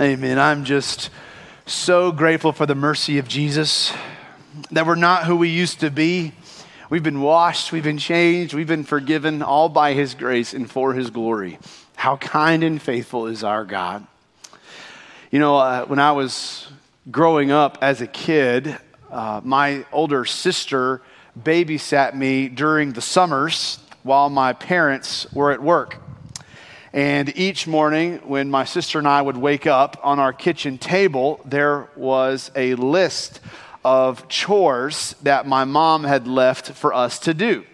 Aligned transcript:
Amen. 0.00 0.38
I'm 0.38 0.64
just 0.64 1.10
so 1.66 2.10
grateful 2.10 2.52
for 2.52 2.64
the 2.64 2.74
mercy 2.74 3.18
of 3.18 3.28
Jesus 3.28 3.92
that 4.70 4.86
we're 4.86 4.94
not 4.94 5.24
who 5.24 5.36
we 5.36 5.50
used 5.50 5.80
to 5.80 5.90
be. 5.90 6.32
We've 6.88 7.02
been 7.02 7.20
washed, 7.20 7.70
we've 7.70 7.84
been 7.84 7.98
changed, 7.98 8.54
we've 8.54 8.66
been 8.66 8.84
forgiven 8.84 9.42
all 9.42 9.68
by 9.68 9.92
His 9.92 10.14
grace 10.14 10.54
and 10.54 10.70
for 10.70 10.94
His 10.94 11.10
glory. 11.10 11.58
How 11.96 12.16
kind 12.16 12.64
and 12.64 12.80
faithful 12.80 13.26
is 13.26 13.44
our 13.44 13.66
God. 13.66 14.06
You 15.30 15.38
know, 15.38 15.58
uh, 15.58 15.84
when 15.84 15.98
I 15.98 16.12
was 16.12 16.68
growing 17.10 17.50
up 17.50 17.76
as 17.82 18.00
a 18.00 18.06
kid, 18.06 18.78
uh, 19.10 19.42
my 19.44 19.84
older 19.92 20.24
sister 20.24 21.02
babysat 21.38 22.14
me 22.14 22.48
during 22.48 22.94
the 22.94 23.02
summers 23.02 23.78
while 24.02 24.30
my 24.30 24.54
parents 24.54 25.30
were 25.34 25.52
at 25.52 25.62
work. 25.62 25.98
And 26.92 27.36
each 27.36 27.68
morning, 27.68 28.18
when 28.24 28.50
my 28.50 28.64
sister 28.64 28.98
and 28.98 29.06
I 29.06 29.22
would 29.22 29.36
wake 29.36 29.66
up 29.66 30.00
on 30.02 30.18
our 30.18 30.32
kitchen 30.32 30.76
table, 30.76 31.40
there 31.44 31.88
was 31.94 32.50
a 32.56 32.74
list 32.74 33.40
of 33.84 34.26
chores 34.28 35.14
that 35.22 35.46
my 35.46 35.64
mom 35.64 36.02
had 36.02 36.26
left 36.26 36.72
for 36.72 36.92
us 36.92 37.20
to 37.20 37.34
do. 37.34 37.64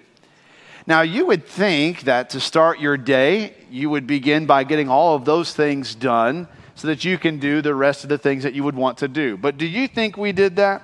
Now, 0.86 1.00
you 1.00 1.26
would 1.26 1.46
think 1.46 2.02
that 2.02 2.30
to 2.30 2.40
start 2.40 2.78
your 2.78 2.98
day, 2.98 3.54
you 3.70 3.88
would 3.88 4.06
begin 4.06 4.44
by 4.44 4.64
getting 4.64 4.88
all 4.90 5.16
of 5.16 5.24
those 5.24 5.54
things 5.54 5.94
done 5.94 6.46
so 6.74 6.88
that 6.88 7.04
you 7.04 7.16
can 7.16 7.38
do 7.38 7.62
the 7.62 7.74
rest 7.74 8.04
of 8.04 8.10
the 8.10 8.18
things 8.18 8.42
that 8.42 8.52
you 8.52 8.62
would 8.64 8.76
want 8.76 8.98
to 8.98 9.08
do. 9.08 9.38
But 9.38 9.56
do 9.56 9.66
you 9.66 9.88
think 9.88 10.18
we 10.18 10.32
did 10.32 10.56
that? 10.56 10.82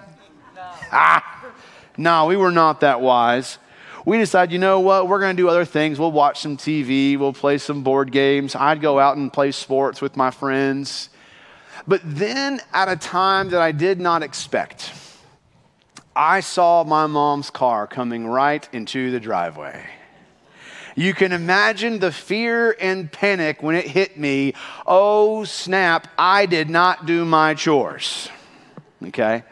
No. 0.57 0.62
Ah, 0.91 1.53
no, 1.99 2.27
we 2.27 2.37
were 2.37 2.51
not 2.51 2.81
that 2.81 3.03
wise 3.03 3.59
we 4.05 4.19
decide, 4.19 4.51
you 4.51 4.59
know 4.59 4.81
what, 4.81 5.08
we're 5.08 5.20
going 5.20 5.36
to 5.36 5.42
do 5.42 5.48
other 5.48 5.64
things. 5.64 5.98
We'll 5.98 6.12
watch 6.12 6.41
some 6.41 6.56
TV, 6.56 7.19
we'll 7.19 7.33
play 7.33 7.58
some 7.58 7.83
board 7.83 8.11
games. 8.11 8.55
I'd 8.55 8.81
go 8.81 8.98
out 8.98 9.17
and 9.17 9.33
play 9.33 9.53
sports 9.53 10.00
with 10.00 10.17
my 10.17 10.31
friends. 10.31 11.09
But 11.86 12.00
then, 12.05 12.61
at 12.72 12.89
a 12.89 12.97
time 12.97 13.50
that 13.50 13.61
I 13.61 13.72
did 13.72 14.00
not 14.00 14.22
expect, 14.22 14.92
I 16.14 16.41
saw 16.41 16.84
my 16.84 17.06
mom's 17.06 17.50
car 17.50 17.86
coming 17.86 18.27
right 18.27 18.69
into 18.72 19.11
the 19.11 19.20
driveway. 19.20 19.84
You 20.94 21.14
can 21.14 21.33
imagine 21.33 21.98
the 21.98 22.12
fear 22.12 22.77
and 22.78 23.11
panic 23.11 23.62
when 23.62 23.75
it 23.75 23.87
hit 23.87 24.19
me. 24.19 24.53
Oh, 24.87 25.44
snap, 25.44 26.09
I 26.19 26.47
did 26.47 26.69
not 26.69 27.06
do 27.06 27.25
my 27.25 27.55
chores. 27.55 28.28
Okay? 29.03 29.42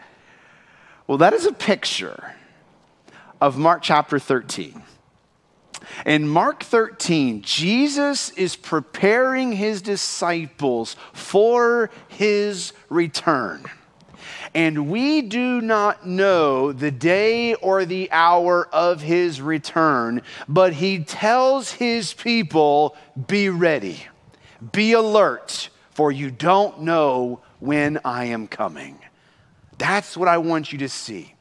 Well, 1.06 1.18
that 1.18 1.32
is 1.32 1.46
a 1.46 1.52
picture 1.52 2.34
of 3.40 3.56
Mark 3.56 3.82
chapter 3.82 4.18
13. 4.18 4.82
In 6.06 6.28
Mark 6.28 6.62
13, 6.62 7.42
Jesus 7.42 8.30
is 8.30 8.54
preparing 8.54 9.52
his 9.52 9.82
disciples 9.82 10.96
for 11.12 11.90
his 12.08 12.72
return. 12.88 13.64
And 14.54 14.90
we 14.90 15.22
do 15.22 15.60
not 15.60 16.06
know 16.06 16.72
the 16.72 16.90
day 16.90 17.54
or 17.54 17.84
the 17.84 18.10
hour 18.10 18.68
of 18.72 19.00
his 19.00 19.40
return, 19.40 20.22
but 20.48 20.74
he 20.74 20.98
tells 21.04 21.72
his 21.72 22.12
people 22.12 22.96
be 23.28 23.48
ready, 23.48 24.06
be 24.72 24.92
alert, 24.92 25.70
for 25.90 26.10
you 26.10 26.30
don't 26.30 26.82
know 26.82 27.40
when 27.60 28.00
I 28.04 28.26
am 28.26 28.48
coming. 28.48 28.98
That's 29.78 30.16
what 30.16 30.28
I 30.28 30.38
want 30.38 30.72
you 30.72 30.78
to 30.78 30.88
see 30.88 31.34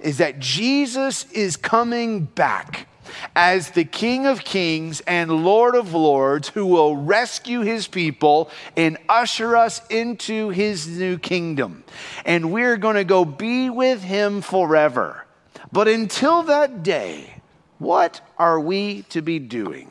is 0.00 0.18
that 0.18 0.38
Jesus 0.38 1.30
is 1.32 1.56
coming 1.56 2.24
back 2.24 2.88
as 3.34 3.70
the 3.70 3.84
King 3.84 4.26
of 4.26 4.44
Kings 4.44 5.00
and 5.00 5.44
Lord 5.44 5.74
of 5.74 5.94
Lords 5.94 6.48
who 6.48 6.66
will 6.66 6.96
rescue 6.96 7.60
his 7.60 7.86
people 7.88 8.50
and 8.76 8.98
usher 9.08 9.56
us 9.56 9.80
into 9.88 10.50
his 10.50 10.86
new 10.86 11.18
kingdom. 11.18 11.84
And 12.24 12.52
we're 12.52 12.76
going 12.76 12.96
to 12.96 13.04
go 13.04 13.24
be 13.24 13.70
with 13.70 14.02
him 14.02 14.42
forever. 14.42 15.24
But 15.72 15.88
until 15.88 16.42
that 16.44 16.82
day, 16.82 17.34
what 17.78 18.20
are 18.38 18.60
we 18.60 19.02
to 19.10 19.22
be 19.22 19.38
doing? 19.38 19.90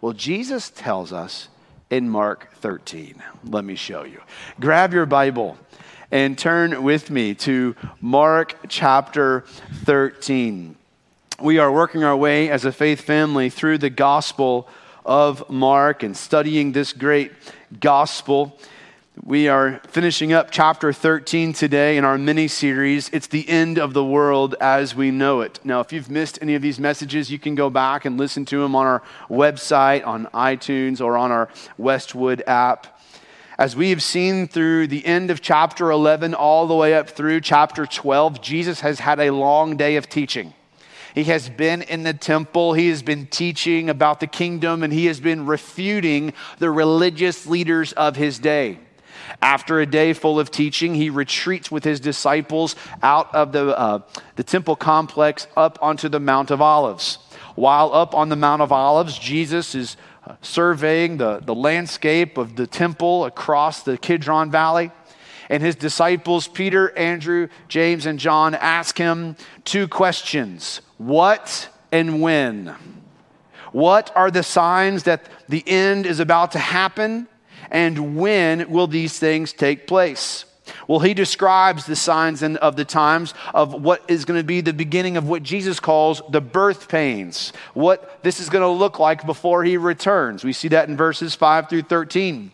Well, 0.00 0.12
Jesus 0.12 0.70
tells 0.70 1.12
us 1.12 1.48
in 1.90 2.08
Mark 2.08 2.52
13. 2.56 3.22
Let 3.44 3.64
me 3.64 3.74
show 3.74 4.04
you. 4.04 4.20
Grab 4.60 4.92
your 4.92 5.06
Bible 5.06 5.58
and 6.10 6.38
turn 6.38 6.82
with 6.82 7.10
me 7.10 7.34
to 7.34 7.76
Mark 8.00 8.56
chapter 8.68 9.44
13. 9.84 10.74
We 11.40 11.58
are 11.58 11.70
working 11.70 12.02
our 12.02 12.16
way 12.16 12.48
as 12.48 12.64
a 12.64 12.72
faith 12.72 13.02
family 13.02 13.50
through 13.50 13.78
the 13.78 13.90
Gospel 13.90 14.68
of 15.04 15.48
Mark 15.50 16.02
and 16.02 16.16
studying 16.16 16.72
this 16.72 16.92
great 16.92 17.32
gospel. 17.78 18.58
We 19.22 19.48
are 19.48 19.80
finishing 19.88 20.32
up 20.32 20.50
chapter 20.50 20.92
13 20.92 21.52
today 21.52 21.98
in 21.98 22.04
our 22.04 22.16
mini 22.16 22.48
series. 22.48 23.10
It's 23.10 23.26
the 23.26 23.46
end 23.48 23.78
of 23.78 23.92
the 23.92 24.04
world 24.04 24.54
as 24.60 24.94
we 24.94 25.10
know 25.10 25.42
it. 25.42 25.60
Now, 25.64 25.80
if 25.80 25.92
you've 25.92 26.10
missed 26.10 26.38
any 26.40 26.54
of 26.54 26.62
these 26.62 26.78
messages, 26.78 27.30
you 27.30 27.38
can 27.38 27.54
go 27.54 27.68
back 27.68 28.04
and 28.04 28.16
listen 28.16 28.46
to 28.46 28.62
them 28.62 28.74
on 28.74 28.86
our 28.86 29.02
website, 29.28 30.06
on 30.06 30.26
iTunes, 30.26 31.04
or 31.04 31.18
on 31.18 31.32
our 31.32 31.50
Westwood 31.76 32.42
app. 32.46 32.97
As 33.58 33.74
we 33.74 33.90
have 33.90 34.04
seen 34.04 34.46
through 34.46 34.86
the 34.86 35.04
end 35.04 35.32
of 35.32 35.42
chapter 35.42 35.90
11 35.90 36.32
all 36.32 36.68
the 36.68 36.76
way 36.76 36.94
up 36.94 37.10
through 37.10 37.40
chapter 37.40 37.86
12, 37.86 38.40
Jesus 38.40 38.82
has 38.82 39.00
had 39.00 39.18
a 39.18 39.32
long 39.32 39.76
day 39.76 39.96
of 39.96 40.08
teaching. 40.08 40.54
He 41.12 41.24
has 41.24 41.48
been 41.48 41.82
in 41.82 42.04
the 42.04 42.12
temple, 42.12 42.74
he 42.74 42.88
has 42.90 43.02
been 43.02 43.26
teaching 43.26 43.90
about 43.90 44.20
the 44.20 44.28
kingdom, 44.28 44.84
and 44.84 44.92
he 44.92 45.06
has 45.06 45.18
been 45.18 45.44
refuting 45.44 46.34
the 46.60 46.70
religious 46.70 47.48
leaders 47.48 47.92
of 47.94 48.14
his 48.14 48.38
day. 48.38 48.78
After 49.42 49.80
a 49.80 49.86
day 49.86 50.12
full 50.12 50.38
of 50.38 50.52
teaching, 50.52 50.94
he 50.94 51.10
retreats 51.10 51.68
with 51.68 51.82
his 51.82 51.98
disciples 51.98 52.76
out 53.02 53.34
of 53.34 53.50
the, 53.50 53.76
uh, 53.76 54.02
the 54.36 54.44
temple 54.44 54.76
complex 54.76 55.48
up 55.56 55.80
onto 55.82 56.08
the 56.08 56.20
Mount 56.20 56.52
of 56.52 56.62
Olives. 56.62 57.18
While 57.58 57.92
up 57.92 58.14
on 58.14 58.28
the 58.28 58.36
Mount 58.36 58.62
of 58.62 58.70
Olives, 58.70 59.18
Jesus 59.18 59.74
is 59.74 59.96
uh, 60.24 60.36
surveying 60.42 61.16
the, 61.16 61.40
the 61.40 61.56
landscape 61.56 62.38
of 62.38 62.54
the 62.54 62.68
temple 62.68 63.24
across 63.24 63.82
the 63.82 63.98
Kidron 63.98 64.52
Valley. 64.52 64.92
And 65.50 65.60
his 65.60 65.74
disciples, 65.74 66.46
Peter, 66.46 66.96
Andrew, 66.96 67.48
James, 67.66 68.06
and 68.06 68.20
John, 68.20 68.54
ask 68.54 68.96
him 68.96 69.34
two 69.64 69.88
questions 69.88 70.82
What 70.98 71.68
and 71.90 72.22
when? 72.22 72.76
What 73.72 74.12
are 74.14 74.30
the 74.30 74.44
signs 74.44 75.02
that 75.02 75.24
the 75.48 75.64
end 75.66 76.06
is 76.06 76.20
about 76.20 76.52
to 76.52 76.60
happen? 76.60 77.26
And 77.72 78.16
when 78.16 78.70
will 78.70 78.86
these 78.86 79.18
things 79.18 79.52
take 79.52 79.88
place? 79.88 80.44
Well, 80.88 81.00
he 81.00 81.12
describes 81.12 81.84
the 81.84 81.94
signs 81.94 82.42
of 82.42 82.76
the 82.76 82.84
times 82.84 83.34
of 83.52 83.74
what 83.74 84.02
is 84.08 84.24
going 84.24 84.40
to 84.40 84.44
be 84.44 84.62
the 84.62 84.72
beginning 84.72 85.18
of 85.18 85.28
what 85.28 85.42
Jesus 85.42 85.78
calls 85.78 86.22
the 86.30 86.40
birth 86.40 86.88
pains, 86.88 87.52
what 87.74 88.22
this 88.22 88.40
is 88.40 88.48
going 88.48 88.62
to 88.62 88.68
look 88.68 88.98
like 88.98 89.26
before 89.26 89.64
he 89.64 89.76
returns. 89.76 90.44
We 90.44 90.54
see 90.54 90.68
that 90.68 90.88
in 90.88 90.96
verses 90.96 91.34
5 91.34 91.68
through 91.68 91.82
13. 91.82 92.50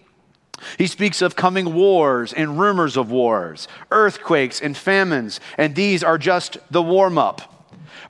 He 0.78 0.88
speaks 0.88 1.22
of 1.22 1.36
coming 1.36 1.74
wars 1.74 2.32
and 2.32 2.58
rumors 2.58 2.96
of 2.96 3.10
wars, 3.10 3.68
earthquakes 3.92 4.60
and 4.60 4.76
famines, 4.76 5.38
and 5.56 5.76
these 5.76 6.02
are 6.02 6.18
just 6.18 6.58
the 6.70 6.82
warm 6.82 7.18
up 7.18 7.53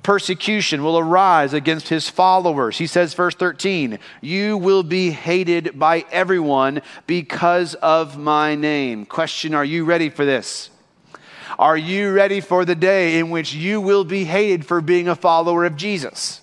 persecution 0.05 0.85
will 0.85 0.99
arise 0.99 1.53
against 1.53 1.89
his 1.89 2.09
followers. 2.09 2.79
He 2.79 2.87
says, 2.87 3.15
verse 3.15 3.35
13, 3.35 3.99
you 4.21 4.57
will 4.57 4.85
be 4.85 5.11
hated 5.11 5.77
by 5.77 6.05
everyone 6.13 6.83
because 7.09 7.75
of 7.75 8.17
my 8.17 8.55
name. 8.55 9.07
Question 9.07 9.55
Are 9.55 9.65
you 9.65 9.85
ready 9.85 10.11
for 10.11 10.25
this? 10.25 10.71
Are 11.59 11.77
you 11.77 12.13
ready 12.13 12.41
for 12.41 12.65
the 12.65 12.75
day 12.75 13.19
in 13.19 13.31
which 13.31 13.55
you 13.55 13.81
will 13.81 14.05
be 14.05 14.25
hated 14.25 14.67
for 14.67 14.81
being 14.81 15.09
a 15.09 15.17
follower 15.17 15.65
of 15.65 15.77
Jesus? 15.77 16.41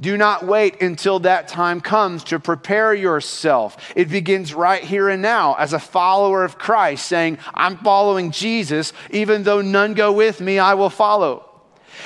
Do 0.00 0.16
not 0.16 0.46
wait 0.46 0.80
until 0.80 1.20
that 1.20 1.46
time 1.48 1.82
comes 1.82 2.24
to 2.24 2.40
prepare 2.40 2.94
yourself. 2.94 3.92
It 3.94 4.08
begins 4.08 4.54
right 4.54 4.82
here 4.82 5.10
and 5.10 5.20
now 5.20 5.54
as 5.54 5.74
a 5.74 5.78
follower 5.78 6.42
of 6.42 6.56
Christ, 6.56 7.04
saying, 7.06 7.38
I'm 7.52 7.76
following 7.76 8.30
Jesus. 8.30 8.94
Even 9.10 9.42
though 9.42 9.60
none 9.60 9.92
go 9.92 10.10
with 10.10 10.40
me, 10.40 10.58
I 10.58 10.74
will 10.74 10.88
follow. 10.88 11.49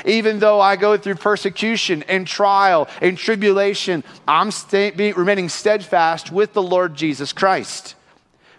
Even 0.04 0.38
though 0.38 0.60
I 0.60 0.76
go 0.76 0.96
through 0.96 1.16
persecution 1.16 2.02
and 2.08 2.26
trial 2.26 2.88
and 3.00 3.16
tribulation, 3.16 4.04
I'm 4.26 4.50
stay, 4.50 4.90
being, 4.90 5.14
remaining 5.14 5.48
steadfast 5.48 6.30
with 6.32 6.52
the 6.52 6.62
Lord 6.62 6.94
Jesus 6.94 7.32
Christ. 7.32 7.94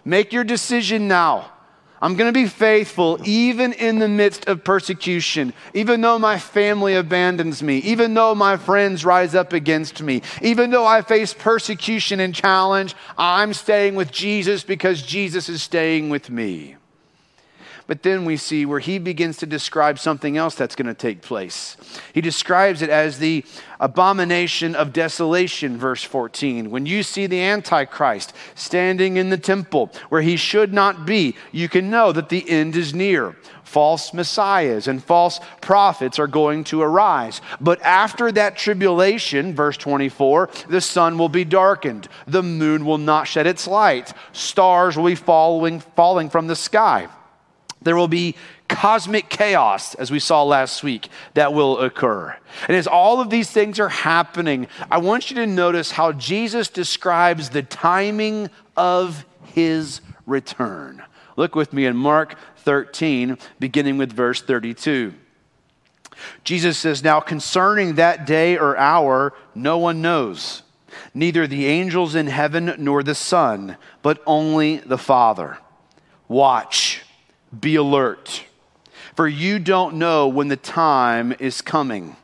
Make 0.04 0.32
your 0.32 0.44
decision 0.44 1.08
now. 1.08 1.50
I'm 2.00 2.14
going 2.14 2.32
to 2.32 2.38
be 2.38 2.46
faithful 2.46 3.18
even 3.24 3.72
in 3.72 3.98
the 3.98 4.08
midst 4.08 4.46
of 4.48 4.62
persecution, 4.62 5.54
even 5.72 6.02
though 6.02 6.18
my 6.18 6.38
family 6.38 6.94
abandons 6.94 7.62
me, 7.62 7.78
even 7.78 8.12
though 8.12 8.34
my 8.34 8.58
friends 8.58 9.04
rise 9.04 9.34
up 9.34 9.52
against 9.52 10.02
me, 10.02 10.22
even 10.42 10.70
though 10.70 10.84
I 10.84 11.00
face 11.02 11.32
persecution 11.32 12.20
and 12.20 12.34
challenge, 12.34 12.94
I'm 13.16 13.54
staying 13.54 13.94
with 13.94 14.12
Jesus 14.12 14.62
because 14.62 15.00
Jesus 15.02 15.48
is 15.48 15.62
staying 15.62 16.10
with 16.10 16.28
me. 16.28 16.76
But 17.86 18.02
then 18.02 18.24
we 18.24 18.36
see 18.36 18.66
where 18.66 18.80
he 18.80 18.98
begins 18.98 19.36
to 19.38 19.46
describe 19.46 19.98
something 19.98 20.36
else 20.36 20.56
that's 20.56 20.74
going 20.74 20.88
to 20.88 20.94
take 20.94 21.22
place. 21.22 21.76
He 22.12 22.20
describes 22.20 22.82
it 22.82 22.90
as 22.90 23.18
the 23.18 23.44
abomination 23.78 24.74
of 24.74 24.92
desolation, 24.92 25.78
verse 25.78 26.02
14. 26.02 26.70
When 26.70 26.84
you 26.84 27.04
see 27.04 27.26
the 27.26 27.40
Antichrist 27.40 28.32
standing 28.56 29.18
in 29.18 29.30
the 29.30 29.38
temple 29.38 29.92
where 30.08 30.22
he 30.22 30.36
should 30.36 30.72
not 30.72 31.06
be, 31.06 31.36
you 31.52 31.68
can 31.68 31.88
know 31.88 32.10
that 32.10 32.28
the 32.28 32.48
end 32.50 32.74
is 32.74 32.92
near. 32.92 33.36
False 33.62 34.12
messiahs 34.12 34.88
and 34.88 35.02
false 35.02 35.38
prophets 35.60 36.18
are 36.18 36.26
going 36.26 36.64
to 36.64 36.82
arise. 36.82 37.40
But 37.60 37.80
after 37.82 38.32
that 38.32 38.56
tribulation, 38.56 39.54
verse 39.54 39.76
24, 39.76 40.50
the 40.68 40.80
sun 40.80 41.18
will 41.18 41.28
be 41.28 41.44
darkened, 41.44 42.08
the 42.26 42.42
moon 42.42 42.84
will 42.84 42.98
not 42.98 43.28
shed 43.28 43.46
its 43.46 43.66
light, 43.68 44.12
stars 44.32 44.96
will 44.96 45.06
be 45.06 45.14
falling, 45.14 45.80
falling 45.80 46.30
from 46.30 46.48
the 46.48 46.56
sky 46.56 47.08
there 47.86 47.96
will 47.96 48.08
be 48.08 48.34
cosmic 48.68 49.28
chaos, 49.28 49.94
as 49.94 50.10
we 50.10 50.18
saw 50.18 50.42
last 50.42 50.82
week, 50.82 51.08
that 51.34 51.54
will 51.54 51.78
occur. 51.78 52.36
And 52.66 52.76
as 52.76 52.88
all 52.88 53.20
of 53.20 53.30
these 53.30 53.48
things 53.48 53.78
are 53.78 53.88
happening, 53.88 54.66
I 54.90 54.98
want 54.98 55.30
you 55.30 55.36
to 55.36 55.46
notice 55.46 55.92
how 55.92 56.10
Jesus 56.10 56.68
describes 56.68 57.50
the 57.50 57.62
timing 57.62 58.50
of 58.76 59.24
his 59.44 60.00
return. 60.26 61.00
Look 61.36 61.54
with 61.54 61.72
me 61.72 61.86
in 61.86 61.96
Mark 61.96 62.36
13, 62.58 63.38
beginning 63.60 63.98
with 63.98 64.12
verse 64.12 64.42
32. 64.42 65.14
Jesus 66.42 66.76
says, 66.76 67.04
Now 67.04 67.20
concerning 67.20 67.94
that 67.94 68.26
day 68.26 68.58
or 68.58 68.76
hour, 68.76 69.32
no 69.54 69.78
one 69.78 70.02
knows, 70.02 70.64
neither 71.14 71.46
the 71.46 71.66
angels 71.66 72.16
in 72.16 72.26
heaven 72.26 72.74
nor 72.78 73.04
the 73.04 73.14
Son, 73.14 73.76
but 74.02 74.20
only 74.26 74.78
the 74.78 74.98
Father. 74.98 75.58
Watch 76.26 77.05
be 77.60 77.76
alert, 77.76 78.44
for 79.14 79.28
you 79.28 79.58
don't 79.58 79.96
know 79.96 80.28
when 80.28 80.48
the 80.48 80.56
time 80.56 81.34
is 81.38 81.62
coming. 81.62 82.16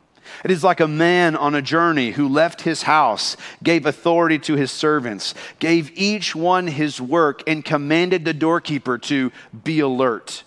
It 0.43 0.51
is 0.51 0.63
like 0.63 0.79
a 0.79 0.87
man 0.87 1.35
on 1.35 1.55
a 1.55 1.61
journey 1.61 2.11
who 2.11 2.27
left 2.27 2.61
his 2.61 2.83
house, 2.83 3.37
gave 3.61 3.85
authority 3.85 4.39
to 4.39 4.55
his 4.55 4.71
servants, 4.71 5.33
gave 5.59 5.91
each 5.97 6.35
one 6.35 6.67
his 6.67 6.99
work, 6.99 7.43
and 7.47 7.63
commanded 7.63 8.25
the 8.25 8.33
doorkeeper 8.33 8.97
to 8.99 9.31
be 9.63 9.79
alert. 9.79 10.43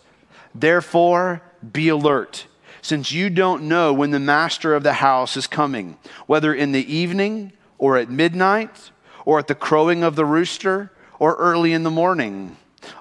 Therefore, 0.54 1.42
be 1.72 1.88
alert, 1.88 2.46
since 2.82 3.12
you 3.12 3.30
don't 3.30 3.68
know 3.68 3.92
when 3.92 4.10
the 4.10 4.20
master 4.20 4.74
of 4.74 4.82
the 4.82 4.94
house 4.94 5.36
is 5.36 5.46
coming, 5.46 5.96
whether 6.26 6.54
in 6.54 6.72
the 6.72 6.92
evening 6.92 7.52
or 7.78 7.96
at 7.96 8.10
midnight 8.10 8.90
or 9.24 9.38
at 9.38 9.48
the 9.48 9.54
crowing 9.54 10.02
of 10.02 10.16
the 10.16 10.24
rooster 10.24 10.90
or 11.18 11.34
early 11.36 11.72
in 11.72 11.82
the 11.82 11.90
morning. 11.90 12.56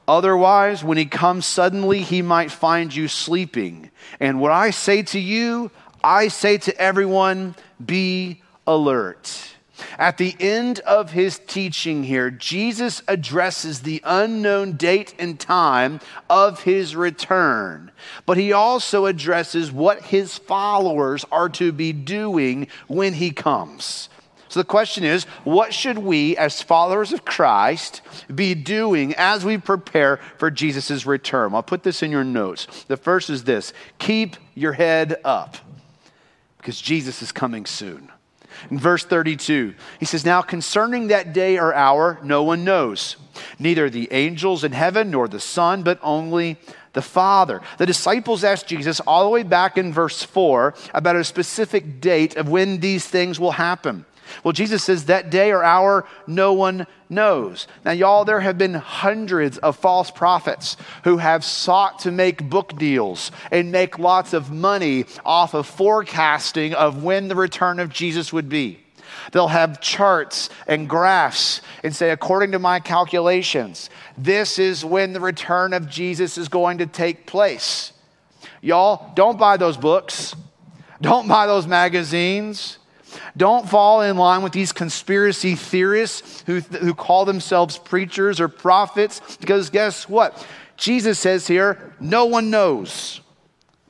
Otherwise, 0.08 0.84
when 0.84 0.98
he 0.98 1.06
comes 1.06 1.46
suddenly, 1.46 2.02
he 2.02 2.22
might 2.22 2.52
find 2.52 2.94
you 2.94 3.08
sleeping. 3.08 3.90
And 4.20 4.40
what 4.40 4.52
I 4.52 4.70
say 4.70 5.04
to 5.04 5.20
you, 5.20 5.72
I 6.04 6.28
say 6.28 6.58
to 6.60 6.78
everyone 6.80 7.56
be 7.84 8.42
alert. 8.68 9.56
At 9.98 10.18
the 10.18 10.36
end 10.40 10.80
of 10.80 11.12
his 11.12 11.40
teaching 11.40 12.04
here, 12.04 12.32
Jesus 12.32 13.02
addresses 13.08 13.82
the 13.82 14.02
unknown 14.06 14.74
date 14.74 15.14
and 15.20 15.40
time 15.40 16.00
of 16.30 16.64
his 16.64 16.96
return, 16.96 17.92
but 18.26 18.38
he 18.38 18.54
also 18.54 19.06
addresses 19.06 19.72
what 19.72 20.02
his 20.02 20.38
followers 20.38 21.26
are 21.32 21.50
to 21.50 21.72
be 21.72 21.92
doing 21.92 22.68
when 22.88 23.14
he 23.14 23.32
comes. 23.32 24.10
So 24.56 24.62
the 24.62 24.68
question 24.68 25.04
is 25.04 25.26
what 25.44 25.74
should 25.74 25.98
we, 25.98 26.38
as 26.38 26.62
followers 26.62 27.12
of 27.12 27.26
Christ, 27.26 28.02
be 28.34 28.56
doing 28.56 29.14
as 29.16 29.44
we 29.44 29.58
prepare 29.58 30.16
for 30.38 30.50
Jesus' 30.50 31.06
return? 31.06 31.54
I'll 31.54 31.62
put 31.62 31.84
this 31.84 32.02
in 32.02 32.10
your 32.10 32.24
notes. 32.24 32.86
The 32.86 32.96
first 32.96 33.30
is 33.30 33.44
this 33.44 33.74
keep 34.00 34.38
your 34.54 34.72
head 34.72 35.18
up 35.26 35.58
because 36.58 36.80
Jesus 36.80 37.22
is 37.22 37.34
coming 37.34 37.66
soon. 37.66 38.10
In 38.72 38.80
verse 38.80 39.04
32, 39.04 39.74
he 40.00 40.06
says, 40.06 40.24
Now 40.24 40.42
concerning 40.42 41.08
that 41.08 41.34
day 41.34 41.60
or 41.60 41.74
hour, 41.74 42.18
no 42.24 42.42
one 42.42 42.64
knows, 42.64 43.18
neither 43.60 43.90
the 43.90 44.08
angels 44.14 44.64
in 44.64 44.72
heaven 44.72 45.12
nor 45.12 45.28
the 45.28 45.42
Son, 45.42 45.84
but 45.84 46.00
only 46.02 46.56
the 46.94 47.02
Father. 47.02 47.60
The 47.78 47.86
disciples 47.86 48.46
asked 48.46 48.68
Jesus 48.68 49.02
all 49.02 49.26
the 49.26 49.30
way 49.30 49.44
back 49.44 49.78
in 49.78 49.92
verse 49.92 50.24
4 50.24 50.74
about 50.94 51.18
a 51.18 51.26
specific 51.26 52.00
date 52.00 52.38
of 52.38 52.48
when 52.48 52.80
these 52.80 53.06
things 53.06 53.38
will 53.38 53.52
happen. 53.52 54.06
Well, 54.44 54.52
Jesus 54.52 54.84
says 54.84 55.06
that 55.06 55.30
day 55.30 55.52
or 55.52 55.64
hour 55.64 56.06
no 56.28 56.54
one 56.54 56.88
knows. 57.10 57.68
Now, 57.84 57.92
y'all, 57.92 58.26
there 58.26 58.40
have 58.40 58.58
been 58.58 58.74
hundreds 58.74 59.58
of 59.60 59.76
false 59.76 60.12
prophets 60.12 60.78
who 61.04 61.18
have 61.18 61.44
sought 61.44 62.00
to 62.00 62.12
make 62.12 62.50
book 62.50 62.78
deals 62.78 63.32
and 63.52 63.72
make 63.72 64.00
lots 64.00 64.34
of 64.34 64.52
money 64.52 65.06
off 65.26 65.54
of 65.54 65.68
forecasting 65.68 66.74
of 66.74 67.04
when 67.04 67.28
the 67.28 67.36
return 67.36 67.80
of 67.80 67.90
Jesus 67.90 68.34
would 68.34 68.50
be. 68.50 68.80
They'll 69.32 69.48
have 69.48 69.82
charts 69.82 70.50
and 70.68 70.90
graphs 70.90 71.62
and 71.84 71.96
say, 71.96 72.12
according 72.12 72.52
to 72.52 72.60
my 72.60 72.80
calculations, 72.80 73.90
this 74.18 74.60
is 74.60 74.86
when 74.86 75.14
the 75.14 75.20
return 75.20 75.74
of 75.74 75.90
Jesus 75.90 76.38
is 76.38 76.48
going 76.48 76.80
to 76.80 76.86
take 76.86 77.26
place. 77.26 77.92
Y'all, 78.62 79.12
don't 79.16 79.38
buy 79.38 79.58
those 79.58 79.78
books. 79.78 80.36
Don't 81.02 81.28
buy 81.28 81.48
those 81.48 81.68
magazines. 81.68 82.78
Don't 83.38 83.70
fall 83.70 84.02
in 84.02 84.18
line 84.18 84.44
with 84.44 84.54
these 84.54 84.72
conspiracy 84.72 85.56
theorists 85.56 86.44
who, 86.46 86.60
who 86.60 86.94
call 86.94 87.26
themselves 87.26 87.78
preachers 87.78 88.40
or 88.40 88.48
prophets, 88.48 89.38
because 89.38 89.70
guess 89.70 90.08
what? 90.08 90.46
Jesus 90.78 91.20
says 91.20 91.48
here, 91.48 91.94
no 92.00 92.26
one 92.26 92.50
knows. 92.50 93.22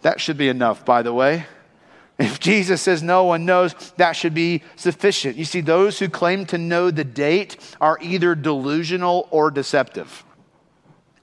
That 0.01 0.21
should 0.21 0.37
be 0.37 0.49
enough, 0.49 0.85
by 0.85 1.01
the 1.01 1.13
way. 1.13 1.45
If 2.17 2.39
Jesus 2.39 2.81
says 2.81 3.03
no 3.03 3.25
one 3.25 3.45
knows, 3.45 3.73
that 3.97 4.13
should 4.13 4.33
be 4.33 4.63
sufficient. 4.75 5.35
You 5.35 5.43
see, 5.43 5.61
those 5.61 5.99
who 5.99 6.07
claim 6.07 6.45
to 6.47 6.57
know 6.57 6.89
the 6.89 7.03
date 7.03 7.57
are 7.81 7.97
either 8.01 8.35
delusional 8.35 9.27
or 9.31 9.51
deceptive. 9.51 10.23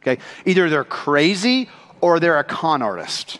Okay? 0.02 0.20
Either 0.44 0.68
they're 0.68 0.84
crazy 0.84 1.70
or 2.00 2.20
they're 2.20 2.38
a 2.38 2.44
con 2.44 2.82
artist. 2.82 3.38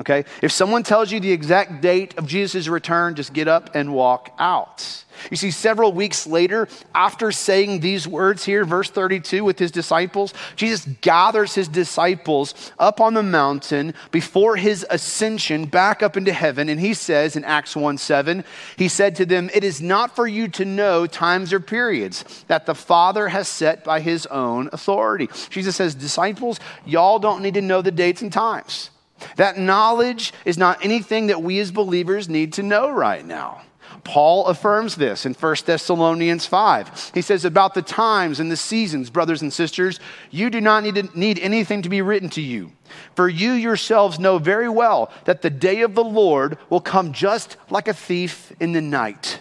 Okay? 0.00 0.24
If 0.42 0.50
someone 0.50 0.82
tells 0.82 1.12
you 1.12 1.20
the 1.20 1.30
exact 1.30 1.80
date 1.80 2.18
of 2.18 2.26
Jesus' 2.26 2.66
return, 2.66 3.14
just 3.14 3.32
get 3.32 3.46
up 3.46 3.74
and 3.74 3.94
walk 3.94 4.34
out. 4.40 5.04
You 5.30 5.36
see, 5.36 5.52
several 5.52 5.92
weeks 5.92 6.26
later, 6.26 6.66
after 6.92 7.30
saying 7.30 7.78
these 7.78 8.08
words 8.08 8.44
here, 8.44 8.64
verse 8.64 8.90
32, 8.90 9.44
with 9.44 9.60
his 9.60 9.70
disciples, 9.70 10.34
Jesus 10.56 10.84
gathers 11.00 11.54
his 11.54 11.68
disciples 11.68 12.72
up 12.76 13.00
on 13.00 13.14
the 13.14 13.22
mountain 13.22 13.94
before 14.10 14.56
his 14.56 14.84
ascension 14.90 15.66
back 15.66 16.02
up 16.02 16.16
into 16.16 16.32
heaven. 16.32 16.68
And 16.68 16.80
he 16.80 16.92
says 16.92 17.36
in 17.36 17.44
Acts 17.44 17.76
1 17.76 17.96
7, 17.96 18.44
he 18.76 18.88
said 18.88 19.14
to 19.16 19.24
them, 19.24 19.48
It 19.54 19.62
is 19.62 19.80
not 19.80 20.16
for 20.16 20.26
you 20.26 20.48
to 20.48 20.64
know 20.64 21.06
times 21.06 21.52
or 21.52 21.60
periods 21.60 22.44
that 22.48 22.66
the 22.66 22.74
Father 22.74 23.28
has 23.28 23.46
set 23.46 23.84
by 23.84 24.00
his 24.00 24.26
own 24.26 24.68
authority. 24.72 25.28
Jesus 25.50 25.76
says, 25.76 25.94
Disciples, 25.94 26.58
y'all 26.84 27.20
don't 27.20 27.42
need 27.42 27.54
to 27.54 27.62
know 27.62 27.80
the 27.80 27.92
dates 27.92 28.22
and 28.22 28.32
times. 28.32 28.90
That 29.36 29.58
knowledge 29.58 30.32
is 30.44 30.58
not 30.58 30.84
anything 30.84 31.28
that 31.28 31.42
we 31.42 31.58
as 31.60 31.70
believers 31.70 32.28
need 32.28 32.52
to 32.54 32.62
know 32.62 32.90
right 32.90 33.24
now. 33.24 33.62
Paul 34.02 34.46
affirms 34.46 34.96
this 34.96 35.24
in 35.24 35.32
1 35.34 35.56
Thessalonians 35.64 36.46
5. 36.46 37.12
He 37.14 37.22
says, 37.22 37.44
About 37.44 37.74
the 37.74 37.82
times 37.82 38.38
and 38.38 38.50
the 38.50 38.56
seasons, 38.56 39.08
brothers 39.08 39.40
and 39.40 39.52
sisters, 39.52 39.98
you 40.30 40.50
do 40.50 40.60
not 40.60 40.82
need, 40.82 40.94
to, 40.96 41.18
need 41.18 41.38
anything 41.38 41.82
to 41.82 41.88
be 41.88 42.02
written 42.02 42.28
to 42.30 42.42
you. 42.42 42.72
For 43.14 43.28
you 43.28 43.52
yourselves 43.52 44.18
know 44.18 44.38
very 44.38 44.68
well 44.68 45.10
that 45.24 45.42
the 45.42 45.50
day 45.50 45.80
of 45.80 45.94
the 45.94 46.04
Lord 46.04 46.58
will 46.68 46.80
come 46.80 47.12
just 47.12 47.56
like 47.70 47.88
a 47.88 47.94
thief 47.94 48.52
in 48.60 48.72
the 48.72 48.82
night. 48.82 49.40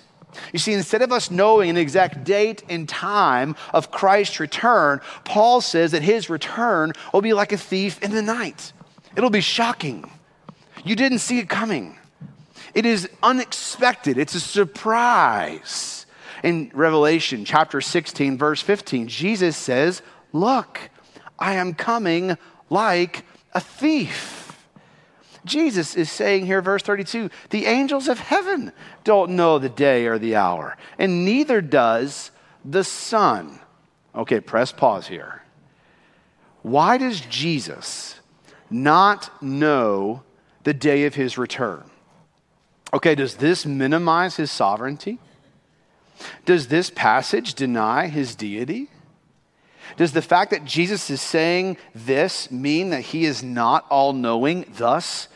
You 0.51 0.59
see, 0.59 0.73
instead 0.73 1.01
of 1.01 1.11
us 1.11 1.29
knowing 1.29 1.69
an 1.69 1.77
exact 1.77 2.23
date 2.23 2.63
and 2.69 2.87
time 2.89 3.55
of 3.73 3.91
Christ's 3.91 4.39
return, 4.39 5.01
Paul 5.25 5.61
says 5.61 5.91
that 5.91 6.01
his 6.01 6.29
return 6.29 6.93
will 7.13 7.21
be 7.21 7.33
like 7.33 7.51
a 7.51 7.57
thief 7.57 8.01
in 8.01 8.11
the 8.11 8.21
night. 8.21 8.73
It'll 9.15 9.29
be 9.29 9.41
shocking. 9.41 10.09
You 10.83 10.95
didn't 10.95 11.19
see 11.19 11.39
it 11.39 11.49
coming. 11.49 11.97
It 12.73 12.85
is 12.85 13.09
unexpected, 13.21 14.17
it's 14.17 14.35
a 14.35 14.39
surprise. 14.39 16.05
In 16.43 16.71
Revelation 16.73 17.45
chapter 17.45 17.79
16, 17.79 18.37
verse 18.37 18.61
15, 18.61 19.07
Jesus 19.07 19.55
says, 19.55 20.01
Look, 20.33 20.89
I 21.39 21.53
am 21.53 21.73
coming 21.73 22.37
like 22.69 23.23
a 23.53 23.61
thief. 23.61 24.43
Jesus 25.45 25.95
is 25.95 26.11
saying 26.11 26.45
here, 26.45 26.61
verse 26.61 26.83
32, 26.83 27.29
the 27.49 27.65
angels 27.65 28.07
of 28.07 28.19
heaven 28.19 28.71
don't 29.03 29.31
know 29.31 29.59
the 29.59 29.69
day 29.69 30.05
or 30.05 30.17
the 30.17 30.35
hour, 30.35 30.77
and 30.97 31.25
neither 31.25 31.61
does 31.61 32.31
the 32.65 32.83
Son. 32.83 33.59
Okay, 34.15 34.39
press 34.39 34.71
pause 34.71 35.07
here. 35.07 35.43
Why 36.61 36.97
does 36.97 37.21
Jesus 37.21 38.19
not 38.73 39.41
know 39.41 40.23
the 40.63 40.73
day 40.73 41.05
of 41.05 41.15
his 41.15 41.37
return. 41.37 41.83
Okay, 42.93 43.15
does 43.15 43.35
this 43.35 43.65
minimize 43.65 44.35
his 44.35 44.51
sovereignty? 44.51 45.19
Does 46.45 46.67
this 46.67 46.89
passage 46.89 47.53
deny 47.53 48.07
his 48.07 48.35
deity? 48.35 48.89
Does 49.97 50.13
the 50.13 50.21
fact 50.21 50.51
that 50.51 50.65
Jesus 50.65 51.09
is 51.09 51.21
saying 51.21 51.77
this 51.93 52.49
mean 52.49 52.89
that 52.91 53.01
he 53.01 53.25
is 53.25 53.43
not 53.43 53.85
all 53.89 54.13
knowing, 54.13 54.65
thus, 54.77 55.27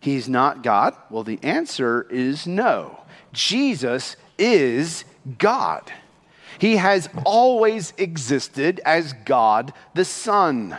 he's 0.00 0.28
not 0.28 0.62
God? 0.62 0.94
Well, 1.10 1.24
the 1.24 1.38
answer 1.42 2.06
is 2.10 2.46
no. 2.46 3.00
Jesus 3.32 4.16
is 4.38 5.04
God. 5.38 5.92
He 6.58 6.76
has 6.76 7.08
always 7.24 7.92
existed 7.98 8.80
as 8.84 9.12
God 9.12 9.72
the 9.94 10.04
Son. 10.04 10.76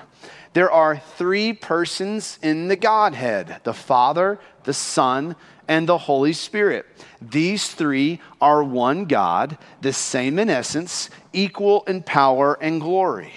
There 0.53 0.71
are 0.71 0.97
three 0.97 1.53
persons 1.53 2.37
in 2.41 2.67
the 2.67 2.75
Godhead 2.75 3.61
the 3.63 3.73
Father, 3.73 4.39
the 4.63 4.73
Son, 4.73 5.35
and 5.67 5.87
the 5.87 5.97
Holy 5.97 6.33
Spirit. 6.33 6.85
These 7.21 7.69
three 7.69 8.19
are 8.41 8.63
one 8.63 9.05
God, 9.05 9.57
the 9.81 9.93
same 9.93 10.37
in 10.37 10.49
essence, 10.49 11.09
equal 11.31 11.83
in 11.83 12.03
power 12.03 12.57
and 12.61 12.81
glory. 12.81 13.31